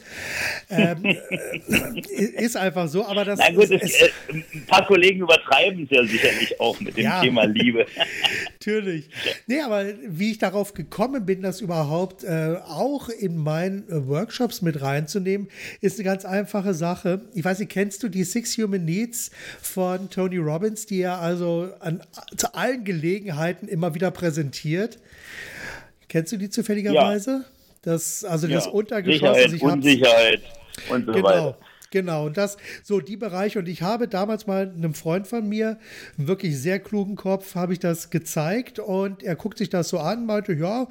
[0.72, 3.38] Ähm, äh, ist einfach so, aber das.
[3.38, 7.04] Na gut, es, es, äh, ein paar Kollegen übertreiben es ja sicherlich auch mit dem
[7.04, 7.86] ja, Thema Liebe.
[8.54, 9.10] Natürlich.
[9.46, 14.08] Nee, aber wie ich da darauf gekommen bin, das überhaupt äh, auch in meinen äh,
[14.08, 15.50] Workshops mit reinzunehmen,
[15.82, 17.22] ist eine ganz einfache Sache.
[17.34, 19.32] Ich weiß nicht, kennst du die Six Human Needs
[19.62, 22.02] von Tony Robbins, die er also an,
[22.36, 25.00] zu allen Gelegenheiten immer wieder präsentiert?
[26.08, 27.32] Kennst du die zufälligerweise?
[27.32, 27.46] Ja.
[27.82, 28.56] Das, also ja.
[28.56, 29.38] das Untergeschoss.
[29.38, 30.42] Sicherheit, ich Unsicherheit
[30.90, 31.28] und so genau.
[31.28, 31.58] weiter.
[31.92, 33.60] Genau, und das, so die Bereiche.
[33.60, 35.78] Und ich habe damals mal einem Freund von mir,
[36.18, 40.26] wirklich sehr klugen Kopf, habe ich das gezeigt und er guckt sich das so an,
[40.26, 40.88] meinte, ja,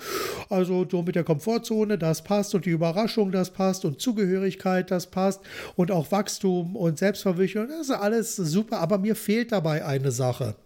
[0.49, 5.07] also so mit der Komfortzone, das passt und die Überraschung, das passt und Zugehörigkeit, das
[5.07, 5.41] passt
[5.77, 10.57] und auch Wachstum und Selbstverwirklichung, das ist alles super, aber mir fehlt dabei eine Sache.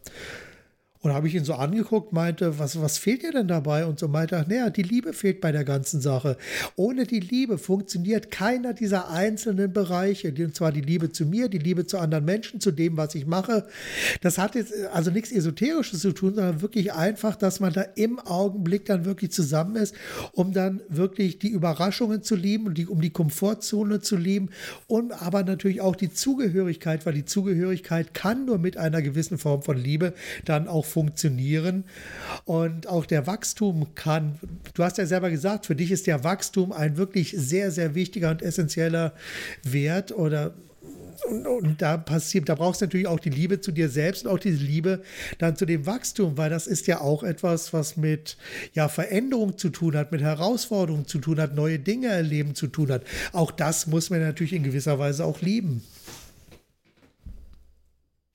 [1.03, 3.87] Und habe ich ihn so angeguckt, meinte, was, was fehlt dir denn dabei?
[3.87, 6.37] Und so meinte er, naja, die Liebe fehlt bei der ganzen Sache.
[6.77, 10.29] Ohne die Liebe funktioniert keiner dieser einzelnen Bereiche.
[10.29, 13.27] Und zwar die Liebe zu mir, die Liebe zu anderen Menschen, zu dem, was ich
[13.27, 13.67] mache.
[14.21, 18.19] Das hat jetzt also nichts Esoterisches zu tun, sondern wirklich einfach, dass man da im
[18.19, 19.95] Augenblick dann wirklich zusammen ist,
[20.33, 24.51] um dann wirklich die Überraschungen zu lieben und die, um die Komfortzone zu lieben
[24.87, 29.63] und aber natürlich auch die Zugehörigkeit, weil die Zugehörigkeit kann nur mit einer gewissen Form
[29.63, 30.13] von Liebe
[30.45, 31.85] dann auch funktionieren.
[32.45, 34.39] Und auch der Wachstum kann,
[34.75, 38.31] du hast ja selber gesagt, für dich ist der Wachstum ein wirklich sehr, sehr wichtiger
[38.31, 39.15] und essentieller
[39.63, 40.55] Wert oder
[41.29, 44.33] und, und, da passiert, da brauchst du natürlich auch die Liebe zu dir selbst und
[44.33, 45.03] auch diese Liebe
[45.39, 48.37] dann zu dem Wachstum, weil das ist ja auch etwas, was mit
[48.73, 52.91] ja, Veränderung zu tun hat, mit Herausforderungen zu tun hat, neue Dinge erleben zu tun
[52.91, 53.05] hat.
[53.33, 55.83] Auch das muss man natürlich in gewisser Weise auch lieben.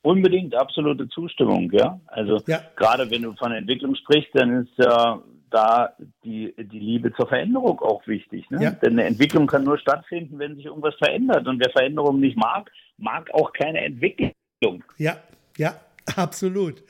[0.06, 2.00] Unbedingt absolute Zustimmung, ja.
[2.06, 2.62] Also ja.
[2.76, 7.80] gerade wenn du von Entwicklung sprichst, dann ist ja da die, die Liebe zur Veränderung
[7.80, 8.48] auch wichtig.
[8.52, 8.62] Ne?
[8.62, 8.70] Ja.
[8.70, 11.48] Denn eine Entwicklung kann nur stattfinden, wenn sich irgendwas verändert.
[11.48, 14.84] Und wer Veränderung nicht mag, mag auch keine Entwicklung.
[14.98, 15.18] Ja,
[15.58, 15.74] ja,
[16.16, 16.84] Absolut,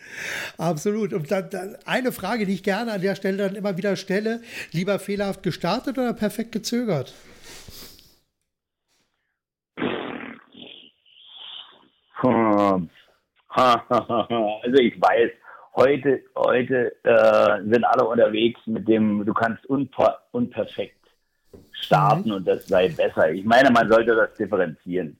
[0.58, 1.14] absolut.
[1.14, 4.42] Und dann, dann, eine Frage, die ich gerne an der Stelle dann immer wieder stelle:
[4.74, 7.14] Lieber fehlerhaft gestartet oder perfekt gezögert?
[12.16, 12.90] Hm.
[13.90, 15.32] also ich weiß,
[15.76, 20.98] heute, heute äh, sind alle unterwegs mit dem, du kannst unper unperfekt
[21.72, 22.36] starten mhm.
[22.36, 23.32] und das sei besser.
[23.32, 25.18] Ich meine, man sollte das differenzieren.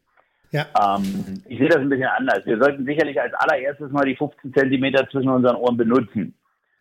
[0.52, 0.66] Ja.
[0.80, 2.46] Ähm, ich sehe das ein bisschen anders.
[2.46, 6.34] Wir sollten sicherlich als allererstes mal die 15 Zentimeter zwischen unseren Ohren benutzen.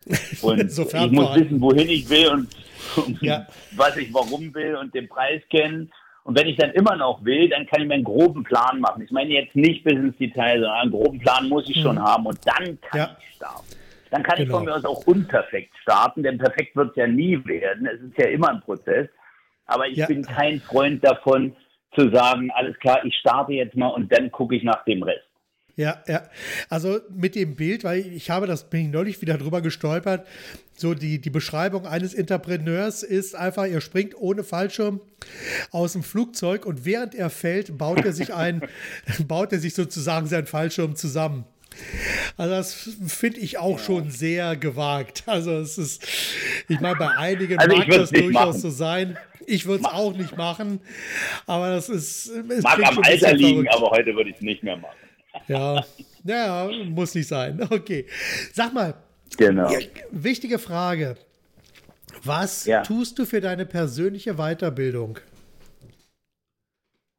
[0.41, 2.47] Und ich muss wissen, wohin ich will und,
[2.95, 3.47] und ja.
[3.75, 5.91] was ich warum will und den Preis kennen
[6.25, 9.03] und wenn ich dann immer noch will, dann kann ich mir einen groben Plan machen.
[9.03, 12.03] Ich meine jetzt nicht bis ins Detail, sondern einen groben Plan muss ich schon mhm.
[12.03, 13.17] haben und dann kann ja.
[13.19, 13.75] ich starten.
[14.09, 14.47] Dann kann genau.
[14.47, 17.85] ich von mir aus auch unperfekt starten, denn perfekt wird es ja nie werden.
[17.85, 19.07] Es ist ja immer ein Prozess.
[19.67, 20.07] Aber ich ja.
[20.07, 21.55] bin kein Freund davon,
[21.93, 25.27] zu sagen, alles klar, ich starte jetzt mal und dann gucke ich nach dem Rest.
[25.77, 26.23] Ja, ja.
[26.69, 30.25] Also mit dem Bild, weil ich habe das, bin ich neulich wieder drüber gestolpert.
[30.77, 35.01] So die, die Beschreibung eines Entrepreneurs ist einfach, er springt ohne Fallschirm
[35.71, 38.61] aus dem Flugzeug und während er fällt, baut er sich ein,
[39.27, 41.45] baut er sich sozusagen seinen Fallschirm zusammen.
[42.37, 45.23] Also das finde ich auch schon sehr gewagt.
[45.25, 46.07] Also es ist,
[46.69, 48.59] ich meine, bei einigen also mag das durchaus machen.
[48.59, 49.17] so sein.
[49.45, 50.79] Ich würde es auch nicht machen,
[51.45, 52.27] aber das ist.
[52.27, 54.95] Es mag am Alter liegen, aber heute würde ich es nicht mehr machen.
[55.47, 55.85] Ja,
[56.23, 57.61] ja, muss nicht sein.
[57.69, 58.05] Okay.
[58.53, 58.95] Sag mal,
[59.37, 59.69] genau.
[60.11, 61.15] wichtige Frage.
[62.23, 62.81] Was ja.
[62.81, 65.19] tust du für deine persönliche Weiterbildung?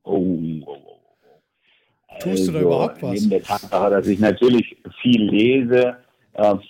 [0.02, 1.00] Oh, oh, oh.
[2.08, 2.18] oh.
[2.20, 3.12] Tust du da also, überhaupt was?
[3.12, 5.96] Neben der Tatsache, dass ich natürlich viel lese,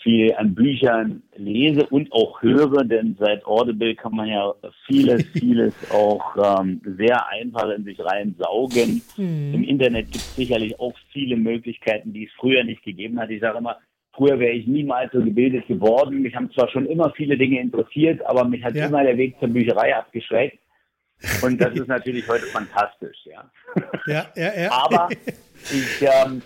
[0.03, 4.55] viel an Büchern lese und auch höre, denn seit Audible kann man ja
[4.87, 9.03] vieles, vieles auch ähm, sehr einfach in sich reinsaugen.
[9.17, 9.55] Mhm.
[9.55, 13.31] Im Internet gibt es sicherlich auch viele Möglichkeiten, die es früher nicht gegeben hat.
[13.31, 13.79] Ich sage immer,
[14.13, 16.23] früher wäre ich niemals so gebildet geworden.
[16.23, 18.87] Mich haben zwar schon immer viele Dinge interessiert, aber mich hat ja.
[18.87, 20.59] immer der Weg zur Bücherei abgeschreckt.
[21.43, 23.51] Und das ist natürlich heute fantastisch, ja.
[24.07, 24.71] Ja, ja, ja.
[24.71, 25.09] Aber
[25.73, 26.43] ich ähm,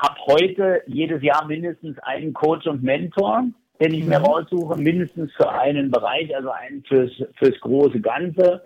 [0.00, 3.44] habe heute jedes Jahr mindestens einen Coach und Mentor,
[3.80, 4.10] den ich mhm.
[4.10, 8.62] mir raussuche, mindestens für einen Bereich, also einen fürs, fürs große Ganze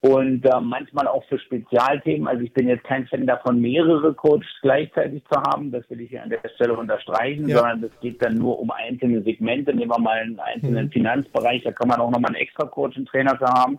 [0.00, 2.26] und äh, manchmal auch für Spezialthemen.
[2.26, 5.70] Also ich bin jetzt kein Fan davon, mehrere Coaches gleichzeitig zu haben.
[5.70, 7.58] Das will ich hier an der Stelle unterstreichen, ja.
[7.58, 9.74] sondern es geht dann nur um einzelne Segmente.
[9.74, 10.92] Nehmen wir mal einen einzelnen mhm.
[10.92, 13.78] Finanzbereich, da kann man auch nochmal einen extra Coach und Trainer für haben.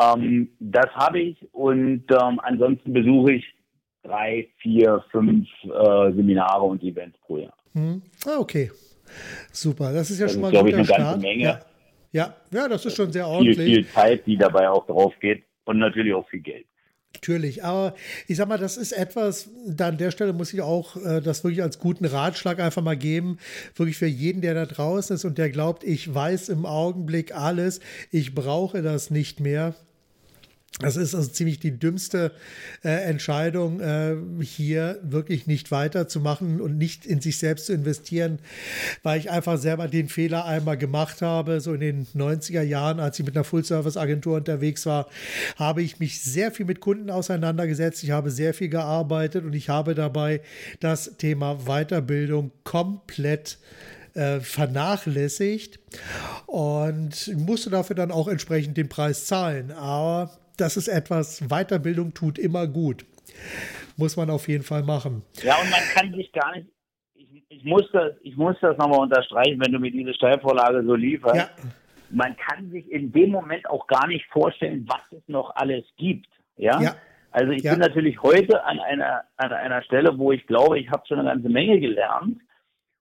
[0.00, 3.54] Ähm, das habe ich und ähm, ansonsten besuche ich
[4.04, 7.56] drei, vier, fünf äh, Seminare und Events pro Jahr.
[7.72, 8.02] Hm.
[8.26, 8.70] Ah, okay.
[9.52, 9.92] Super.
[9.92, 10.98] Das ist ja das schon ist, mal ein eine Start.
[10.98, 11.42] ganze Menge.
[11.42, 11.60] Ja.
[12.12, 12.34] ja.
[12.52, 13.56] ja, das ist schon sehr ordentlich.
[13.56, 16.66] Viel, viel Zeit, die dabei auch drauf geht und natürlich auch viel Geld.
[17.14, 17.94] Natürlich, aber
[18.26, 21.42] ich sag mal, das ist etwas, da an der Stelle muss ich auch äh, das
[21.42, 23.38] wirklich als guten Ratschlag einfach mal geben,
[23.76, 27.80] wirklich für jeden, der da draußen ist und der glaubt, ich weiß im Augenblick alles,
[28.10, 29.74] ich brauche das nicht mehr.
[30.80, 32.32] Das ist also ziemlich die dümmste
[32.82, 38.40] äh, Entscheidung, äh, hier wirklich nicht weiterzumachen und nicht in sich selbst zu investieren,
[39.04, 41.60] weil ich einfach selber den Fehler einmal gemacht habe.
[41.60, 45.06] So in den 90er Jahren, als ich mit einer Full-Service-Agentur unterwegs war,
[45.54, 48.02] habe ich mich sehr viel mit Kunden auseinandergesetzt.
[48.02, 50.40] Ich habe sehr viel gearbeitet und ich habe dabei
[50.80, 53.58] das Thema Weiterbildung komplett
[54.14, 55.78] äh, vernachlässigt
[56.46, 59.70] und musste dafür dann auch entsprechend den Preis zahlen.
[59.70, 63.04] Aber das ist etwas, Weiterbildung tut immer gut.
[63.96, 65.22] Muss man auf jeden Fall machen.
[65.42, 66.68] Ja, und man kann sich gar nicht,
[67.14, 70.94] ich, ich muss das, ich muss das nochmal unterstreichen, wenn du mir diese Steilvorlage so
[70.94, 71.36] lieferst.
[71.36, 71.48] Ja.
[72.10, 76.28] Man kann sich in dem Moment auch gar nicht vorstellen, was es noch alles gibt.
[76.56, 76.80] Ja.
[76.80, 76.96] ja.
[77.30, 77.72] Also ich ja.
[77.72, 81.30] bin natürlich heute an einer, an einer Stelle, wo ich glaube, ich habe schon eine
[81.30, 82.38] ganze Menge gelernt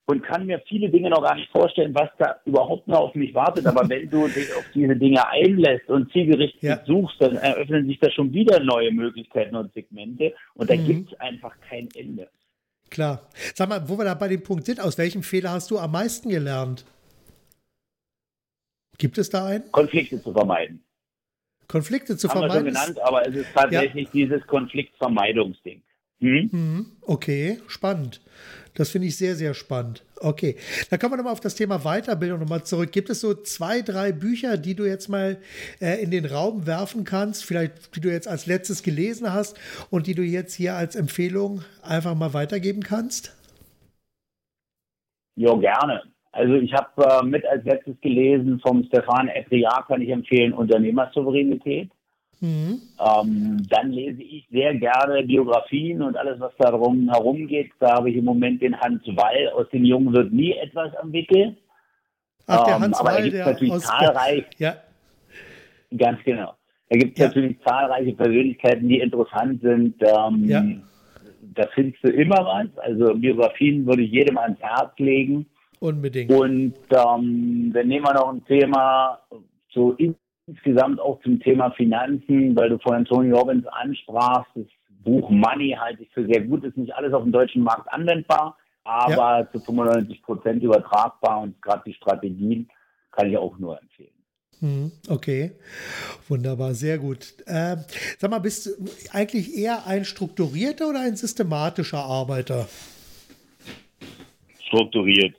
[0.06, 3.34] und kann mir viele Dinge noch gar nicht vorstellen, was da überhaupt noch auf mich
[3.34, 3.66] wartet.
[3.66, 6.84] Aber wenn du dich auf diese Dinge einlässt und zielgerichtet ja.
[6.86, 10.86] suchst, dann eröffnen sich da schon wieder neue Möglichkeiten und Segmente und da mhm.
[10.86, 12.30] gibt es einfach kein Ende.
[12.90, 13.28] Klar.
[13.56, 15.92] Sag mal, wo wir da bei dem Punkt sind, aus welchem Fehler hast du am
[15.92, 16.86] meisten gelernt?
[18.98, 19.72] Gibt es da einen?
[19.72, 20.84] Konflikte zu vermeiden.
[21.68, 22.66] Konflikte zu Haben vermeiden?
[22.66, 24.12] Wir schon genannt, aber es ist tatsächlich ja.
[24.14, 25.82] dieses Konfliktvermeidungsding.
[26.20, 26.50] Hm?
[26.52, 26.86] Mhm.
[27.02, 28.22] Okay, spannend.
[28.76, 30.04] Das finde ich sehr, sehr spannend.
[30.20, 30.56] Okay,
[30.90, 32.92] dann kommen wir nochmal auf das Thema Weiterbildung nochmal zurück.
[32.92, 35.38] Gibt es so zwei, drei Bücher, die du jetzt mal
[35.80, 39.60] äh, in den Raum werfen kannst, vielleicht die du jetzt als letztes gelesen hast
[39.92, 43.36] und die du jetzt hier als Empfehlung einfach mal weitergeben kannst?
[45.36, 46.04] Ja, gerne.
[46.32, 51.92] Also ich habe äh, mit als letztes gelesen vom Stefan Etriar, kann ich empfehlen, Unternehmersouveränität.
[52.42, 52.82] Mhm.
[53.00, 57.72] Ähm, dann lese ich sehr gerne Biografien und alles, was da drum herum geht.
[57.80, 61.14] Da habe ich im Moment den Hans Wall, aus dem Jungen wird nie etwas am
[61.14, 61.56] Wickel.
[62.48, 64.46] Ach, der ähm, Hans aber Wall, es natürlich zahlreich.
[64.58, 64.76] Ja.
[65.98, 66.54] Ganz genau.
[66.90, 67.28] Da gibt es ja.
[67.28, 69.96] natürlich zahlreiche Persönlichkeiten, die interessant sind.
[70.02, 70.64] Ähm, ja.
[71.56, 72.78] Da findest du immer was.
[72.80, 75.46] Also Biografien würde ich jedem ans Herz legen.
[75.80, 76.32] Unbedingt.
[76.32, 79.20] Und ähm, dann nehmen wir noch ein Thema
[79.74, 79.94] so
[80.48, 84.66] insgesamt auch zum Thema Finanzen, weil du vorhin Tony Robbins ansprachst, das
[85.04, 88.58] Buch Money halte ich für sehr gut, ist nicht alles auf dem deutschen Markt anwendbar,
[88.84, 89.52] aber ja.
[89.52, 92.70] zu 95 Prozent übertragbar und gerade die Strategien
[93.12, 94.10] kann ich auch nur empfehlen.
[94.60, 95.52] Hm, okay,
[96.30, 97.36] wunderbar, sehr gut.
[97.46, 97.78] Äh,
[98.18, 98.72] sag mal, bist du
[99.12, 102.68] eigentlich eher ein strukturierter oder ein systematischer Arbeiter?
[104.66, 105.36] Strukturiert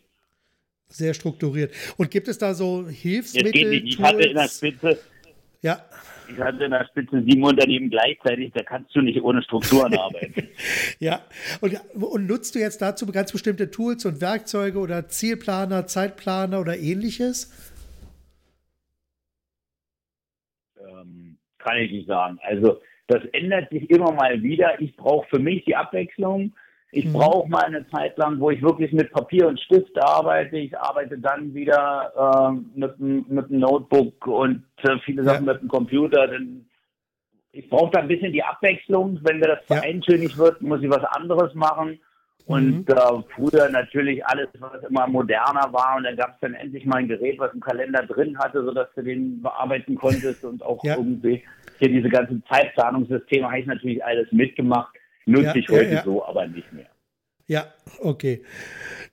[0.94, 1.72] sehr strukturiert.
[1.96, 3.70] Und gibt es da so Hilfsmittel?
[3.70, 3.94] Nicht.
[3.94, 4.98] Ich hatte in der Spitze.
[5.60, 5.84] Ja.
[6.28, 10.48] Ich hatte in der Spitze sieben Unternehmen gleichzeitig, da kannst du nicht ohne Strukturen arbeiten.
[10.98, 11.20] ja,
[11.60, 16.78] und, und, nutzt du jetzt dazu ganz bestimmte Tools und Werkzeuge oder Zielplaner, Zeitplaner oder
[16.78, 17.52] ähnliches?
[20.78, 22.38] Ähm, kann ich nicht sagen.
[22.42, 24.80] Also das ändert sich immer mal wieder.
[24.80, 26.54] Ich brauche für mich die Abwechslung.
[26.94, 27.12] Ich mhm.
[27.14, 30.56] brauche mal eine Zeit lang, wo ich wirklich mit Papier und Stift arbeite.
[30.56, 35.52] Ich arbeite dann wieder äh, mit, mit einem Notebook und äh, viele Sachen ja.
[35.52, 36.28] mit dem Computer.
[36.28, 36.66] Denn
[37.52, 39.18] ich brauche da ein bisschen die Abwechslung.
[39.22, 39.80] Wenn mir das zu ja.
[39.80, 41.98] eintönig wird, muss ich was anderes machen.
[42.46, 42.94] Und mhm.
[42.94, 45.96] äh, früher natürlich alles, was immer moderner war.
[45.96, 48.88] Und dann gab es dann endlich mal ein Gerät, was im Kalender drin hatte, sodass
[48.94, 50.96] du den bearbeiten konntest und auch ja.
[50.96, 51.42] irgendwie
[51.78, 54.94] hier diese ganzen Zeitplanungssysteme habe ich natürlich alles mitgemacht.
[55.26, 56.04] Nutze ja, ich heute ja, ja.
[56.04, 56.86] so, aber nicht mehr.
[57.46, 57.66] Ja,
[58.00, 58.42] okay.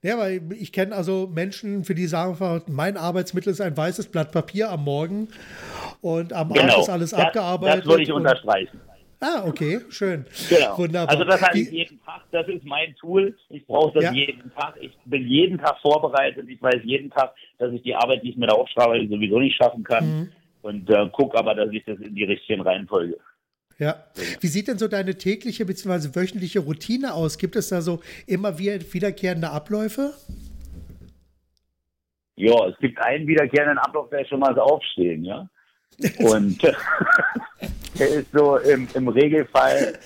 [0.02, 4.08] Ja, weil ich kenne also Menschen, für die sagen einfach, mein Arbeitsmittel ist ein weißes
[4.08, 5.28] Blatt Papier am Morgen
[6.02, 6.62] und am genau.
[6.64, 7.80] Abend ist alles das, abgearbeitet.
[7.80, 8.80] Das würde ich unterstreichen.
[9.20, 10.26] Ah, okay, schön.
[10.50, 10.78] Genau.
[10.80, 11.10] Wunderbar.
[11.10, 13.38] Also das habe ich jeden Tag, das ist mein Tool.
[13.50, 14.14] Ich brauche das ja.
[14.14, 14.76] jeden Tag.
[14.82, 16.50] Ich bin jeden Tag vorbereitet.
[16.50, 19.56] Ich weiß jeden Tag, dass ich die Arbeit, die ich mir da aufschreibe, sowieso nicht
[19.56, 20.06] schaffen kann.
[20.06, 20.32] Mhm.
[20.64, 23.18] Und äh, gucke aber, dass ich das in die richtigen Reihenfolge
[23.82, 23.96] ja.
[24.40, 26.16] Wie sieht denn so deine tägliche bzw.
[26.16, 27.40] wöchentliche Routine aus?
[27.40, 30.14] Gibt es da so immer wiederkehrende Abläufe?
[32.36, 35.50] Ja, es gibt einen wiederkehrenden Ablauf, der ist schon mal das Aufstehen, ja.
[36.20, 36.62] Und
[38.00, 39.98] der ist so im, im Regelfall,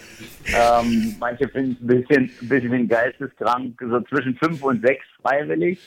[0.48, 5.80] ähm, manche finden es ein bisschen, ein bisschen geisteskrank, so zwischen fünf und sechs freiwillig.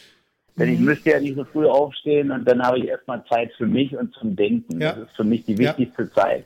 [0.59, 0.87] Denn ich mhm.
[0.87, 4.13] müsste ja nicht so früh aufstehen und dann habe ich erstmal Zeit für mich und
[4.15, 4.81] zum Denken.
[4.81, 4.93] Ja.
[4.93, 6.11] Das ist für mich die wichtigste ja.
[6.11, 6.45] Zeit.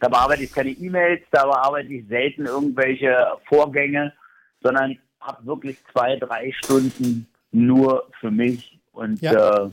[0.00, 4.12] Da bearbeite ich keine E-Mails, da bearbeite ich selten irgendwelche Vorgänge,
[4.62, 9.64] sondern habe wirklich zwei, drei Stunden nur für mich und ja.
[9.64, 9.70] äh,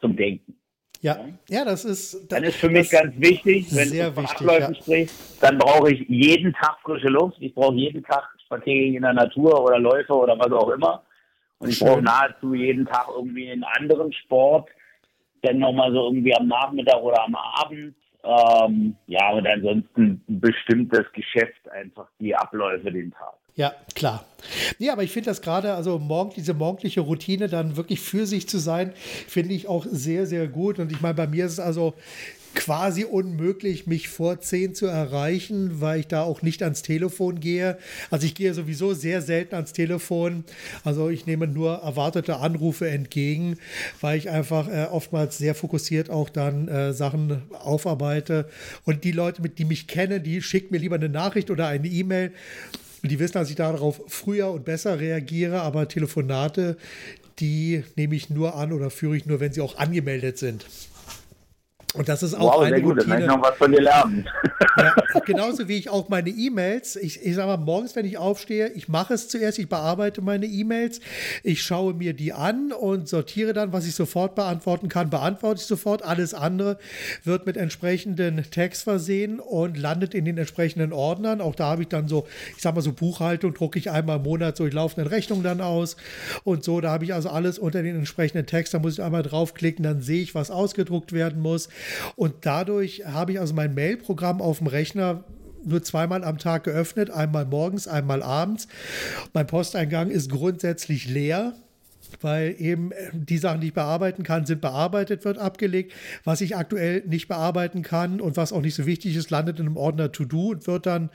[0.00, 0.58] zum Denken.
[1.00, 1.16] Ja,
[1.48, 2.14] ja, das ist.
[2.14, 4.80] Das, dann ist für mich ganz wichtig, wenn du von Abläufen ja.
[4.80, 7.36] sprichst, dann brauche ich jeden Tag frische Luft.
[7.40, 11.02] Ich brauche jeden Tag Spaziergänge in der Natur oder Läufe oder was auch immer.
[11.58, 14.68] Und ich brauche nahezu jeden Tag irgendwie einen anderen Sport.
[15.42, 17.94] Dann nochmal so irgendwie am Nachmittag oder am Abend.
[18.28, 23.32] Ähm, ja, und ansonsten bestimmt das Geschäft einfach die Abläufe den Tag.
[23.54, 24.24] Ja, klar.
[24.78, 28.48] Nee, aber ich finde das gerade, also morgen, diese morgendliche Routine dann wirklich für sich
[28.48, 28.92] zu sein,
[29.26, 30.78] finde ich auch sehr, sehr gut.
[30.78, 31.94] Und ich meine, bei mir ist es also
[32.58, 37.78] quasi unmöglich, mich vor 10 zu erreichen, weil ich da auch nicht ans Telefon gehe.
[38.10, 40.42] Also ich gehe sowieso sehr selten ans Telefon.
[40.82, 43.58] Also ich nehme nur erwartete Anrufe entgegen,
[44.00, 48.48] weil ich einfach äh, oftmals sehr fokussiert auch dann äh, Sachen aufarbeite.
[48.84, 51.86] Und die Leute, mit die mich kennen, die schicken mir lieber eine Nachricht oder eine
[51.86, 52.32] E-Mail.
[53.04, 56.76] Die wissen, dass ich darauf früher und besser reagiere, aber Telefonate,
[57.38, 60.66] die nehme ich nur an oder führe ich nur, wenn sie auch angemeldet sind.
[61.94, 63.20] Und das ist auch wow, eine sehr gut, Routine.
[63.20, 64.28] Dann noch was von dir lernen.
[64.76, 68.68] Ja, genauso wie ich auch meine E-Mails, ich, ich sage mal, morgens, wenn ich aufstehe,
[68.68, 71.00] ich mache es zuerst, ich bearbeite meine E-Mails,
[71.42, 75.66] ich schaue mir die an und sortiere dann, was ich sofort beantworten kann, beantworte ich
[75.66, 76.04] sofort.
[76.04, 76.78] Alles andere
[77.24, 81.40] wird mit entsprechenden Text versehen und landet in den entsprechenden Ordnern.
[81.40, 84.24] Auch da habe ich dann so, ich sage mal so Buchhaltung, drucke ich einmal im
[84.24, 85.96] Monat so die laufenden Rechnungen dann aus
[86.44, 86.82] und so.
[86.82, 88.74] Da habe ich also alles unter den entsprechenden Text.
[88.74, 91.70] Da muss ich einmal draufklicken, dann sehe ich, was ausgedruckt werden muss.
[92.16, 95.24] Und dadurch habe ich also mein Mail-Programm auf dem Rechner
[95.64, 98.68] nur zweimal am Tag geöffnet, einmal morgens, einmal abends.
[99.32, 101.54] Mein Posteingang ist grundsätzlich leer
[102.20, 105.92] weil eben äh, die Sachen, die ich bearbeiten kann, sind bearbeitet, wird abgelegt.
[106.24, 109.66] Was ich aktuell nicht bearbeiten kann und was auch nicht so wichtig ist, landet in
[109.66, 111.10] einem Ordner To-Do und wird dann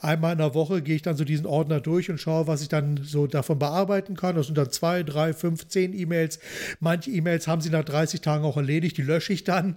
[0.00, 2.68] einmal in der Woche, gehe ich dann so diesen Ordner durch und schaue, was ich
[2.68, 4.36] dann so davon bearbeiten kann.
[4.36, 6.38] Das sind dann zwei, drei, fünf, zehn E-Mails.
[6.80, 9.76] Manche E-Mails haben sie nach 30 Tagen auch erledigt, die lösche ich dann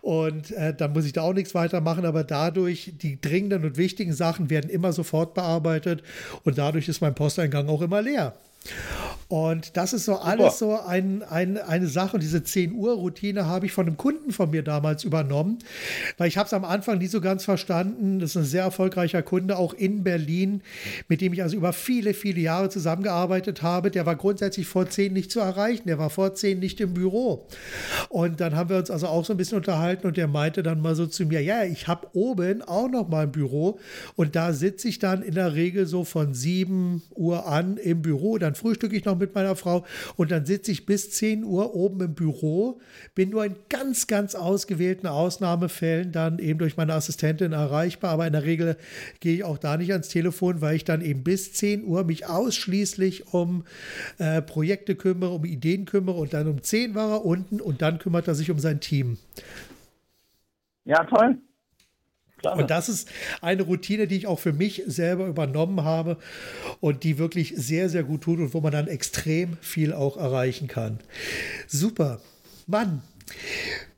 [0.00, 2.04] und äh, dann muss ich da auch nichts weitermachen.
[2.04, 6.02] Aber dadurch, die dringenden und wichtigen Sachen werden immer sofort bearbeitet
[6.44, 8.34] und dadurch ist mein Posteingang auch immer leer.
[9.32, 12.16] Und das ist so alles so ein, ein, eine Sache.
[12.16, 15.58] Und diese 10 Uhr Routine habe ich von einem Kunden von mir damals übernommen,
[16.18, 18.18] weil ich habe es am Anfang nie so ganz verstanden.
[18.18, 20.60] Das ist ein sehr erfolgreicher Kunde, auch in Berlin,
[21.08, 23.90] mit dem ich also über viele, viele Jahre zusammengearbeitet habe.
[23.90, 25.84] Der war grundsätzlich vor 10 nicht zu erreichen.
[25.86, 27.46] Der war vor 10 nicht im Büro.
[28.10, 30.82] Und dann haben wir uns also auch so ein bisschen unterhalten und der meinte dann
[30.82, 33.78] mal so zu mir, ja, ich habe oben auch noch mal ein Büro
[34.14, 38.36] und da sitze ich dann in der Regel so von 7 Uhr an im Büro.
[38.36, 39.84] Dann frühstücke ich noch mit meiner Frau
[40.16, 42.80] und dann sitze ich bis 10 Uhr oben im Büro,
[43.14, 48.32] bin nur in ganz, ganz ausgewählten Ausnahmefällen dann eben durch meine Assistentin erreichbar, aber in
[48.32, 48.76] der Regel
[49.20, 52.26] gehe ich auch da nicht ans Telefon, weil ich dann eben bis 10 Uhr mich
[52.26, 53.64] ausschließlich um
[54.18, 57.98] äh, Projekte kümmere, um Ideen kümmere und dann um 10 war er unten und dann
[57.98, 59.18] kümmert er sich um sein Team.
[60.84, 61.38] Ja, toll.
[62.42, 62.58] Klar.
[62.58, 63.08] Und das ist
[63.40, 66.16] eine Routine, die ich auch für mich selber übernommen habe
[66.80, 70.66] und die wirklich sehr, sehr gut tut und wo man dann extrem viel auch erreichen
[70.66, 70.98] kann.
[71.68, 72.20] Super.
[72.66, 73.02] Mann,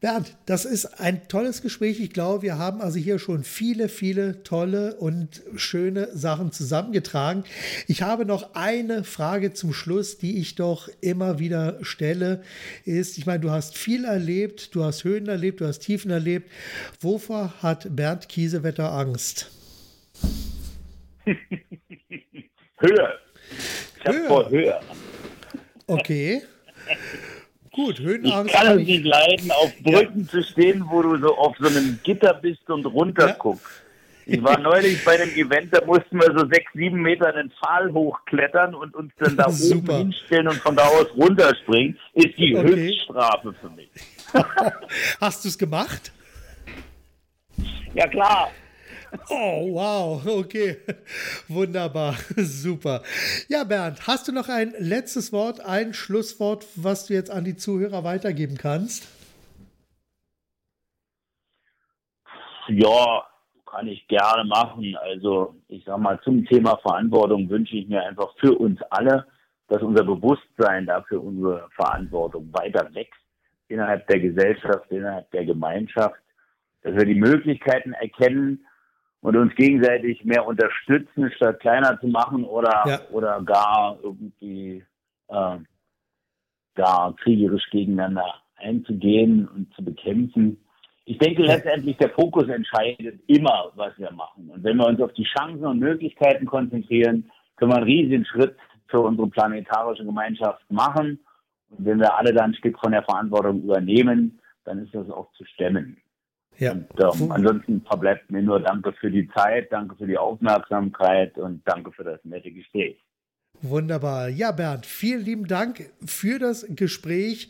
[0.01, 1.99] Bernd, das ist ein tolles Gespräch.
[1.99, 7.45] Ich glaube, wir haben also hier schon viele, viele tolle und schöne Sachen zusammengetragen.
[7.87, 12.43] Ich habe noch eine Frage zum Schluss, die ich doch immer wieder stelle.
[12.85, 16.51] Ist, ich meine, du hast viel erlebt, du hast Höhen erlebt, du hast Tiefen erlebt.
[17.01, 19.51] Wovor hat Bernd Kiesewetter Angst?
[21.25, 23.09] Höhe.
[24.01, 24.79] Ich habe vor Höhe.
[25.87, 26.43] Okay.
[27.75, 28.55] Gut, Höhenangst.
[28.55, 30.29] Ich kann es nicht leiden, auf Brücken ja.
[30.29, 33.65] zu stehen, wo du so auf so einem Gitter bist und runterguckst.
[34.27, 34.35] Ja.
[34.35, 37.93] Ich war neulich bei einem Event, da mussten wir so sechs, sieben Meter den Pfahl
[37.93, 41.99] hochklettern und uns dann da oben hinstellen und von da aus runterspringen.
[42.13, 42.69] Ist die okay.
[42.69, 43.91] Höchststrafe für mich.
[45.21, 46.13] Hast du es gemacht?
[47.95, 48.53] Ja, klar.
[49.29, 50.77] Oh, wow, okay.
[51.49, 53.03] Wunderbar, super.
[53.49, 57.57] Ja, Bernd, hast du noch ein letztes Wort, ein Schlusswort, was du jetzt an die
[57.57, 59.09] Zuhörer weitergeben kannst?
[62.69, 63.25] Ja,
[63.67, 64.97] kann ich gerne machen.
[65.03, 69.27] Also, ich sag mal, zum Thema Verantwortung wünsche ich mir einfach für uns alle,
[69.69, 73.21] dass unser Bewusstsein dafür unsere Verantwortung weiter wächst
[73.69, 76.21] innerhalb der Gesellschaft, innerhalb der Gemeinschaft,
[76.83, 78.65] dass wir die Möglichkeiten erkennen,
[79.25, 83.01] und uns gegenseitig mehr unterstützen, statt kleiner zu machen oder, ja.
[83.11, 84.85] oder gar irgendwie
[85.29, 85.57] äh,
[86.75, 90.63] gar kriegerisch gegeneinander einzugehen und zu bekämpfen.
[91.07, 94.51] Ich denke letztendlich, der Fokus entscheidet immer, was wir machen.
[94.51, 98.57] Und wenn wir uns auf die Chancen und Möglichkeiten konzentrieren, können wir einen riesigen Schritt
[98.89, 101.19] für unsere planetarische Gemeinschaft machen.
[101.71, 105.33] Und wenn wir alle dann ein Stück von der Verantwortung übernehmen, dann ist das auch
[105.33, 105.97] zu stemmen.
[106.59, 106.73] Ja.
[106.73, 111.63] Und ähm, ansonsten verbleibt mir nur Danke für die Zeit, danke für die Aufmerksamkeit und
[111.65, 113.05] danke für das nette Gespräch.
[113.63, 114.29] Wunderbar.
[114.29, 117.49] Ja, Bernd, vielen lieben Dank für das Gespräch.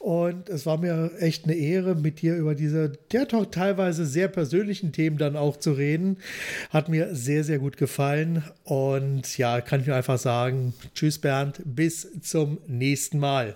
[0.00, 4.28] Und es war mir echt eine Ehre, mit dir über diese der doch teilweise sehr
[4.28, 6.18] persönlichen Themen dann auch zu reden.
[6.70, 8.42] Hat mir sehr, sehr gut gefallen.
[8.64, 13.54] Und ja, kann ich nur einfach sagen, tschüss Bernd, bis zum nächsten Mal.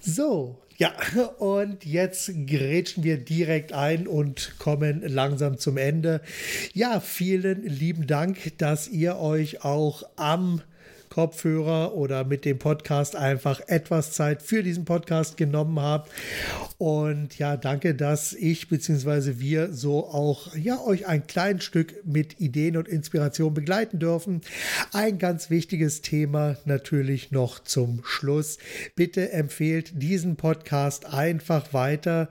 [0.00, 0.92] So, ja,
[1.38, 6.20] und jetzt grätschen wir direkt ein und kommen langsam zum Ende.
[6.72, 10.62] Ja, vielen lieben Dank, dass ihr euch auch am
[11.18, 16.12] Kopfhörer oder mit dem Podcast einfach etwas Zeit für diesen Podcast genommen habt.
[16.78, 19.40] Und ja, danke, dass ich bzw.
[19.40, 24.42] wir so auch ja euch ein kleines Stück mit Ideen und Inspiration begleiten dürfen.
[24.92, 28.58] Ein ganz wichtiges Thema natürlich noch zum Schluss.
[28.94, 32.28] Bitte empfehlt diesen Podcast einfach weiter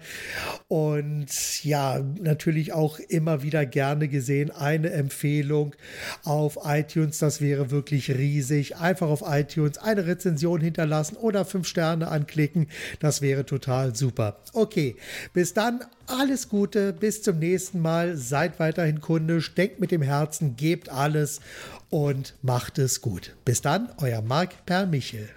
[0.69, 1.27] und
[1.65, 5.75] ja, natürlich auch immer wieder gerne gesehen eine Empfehlung
[6.23, 7.17] auf iTunes.
[7.17, 12.67] Das wäre wirklich riesig einfach auf iTunes eine Rezension hinterlassen oder fünf Sterne anklicken.
[12.99, 14.37] Das wäre total super.
[14.53, 14.95] Okay,
[15.33, 15.81] bis dann.
[16.07, 18.15] Alles Gute, bis zum nächsten Mal.
[18.15, 21.41] Seid weiterhin kundisch, denkt mit dem Herzen, gebt alles
[21.89, 23.35] und macht es gut.
[23.43, 25.29] Bis dann, euer Marc Per Michel.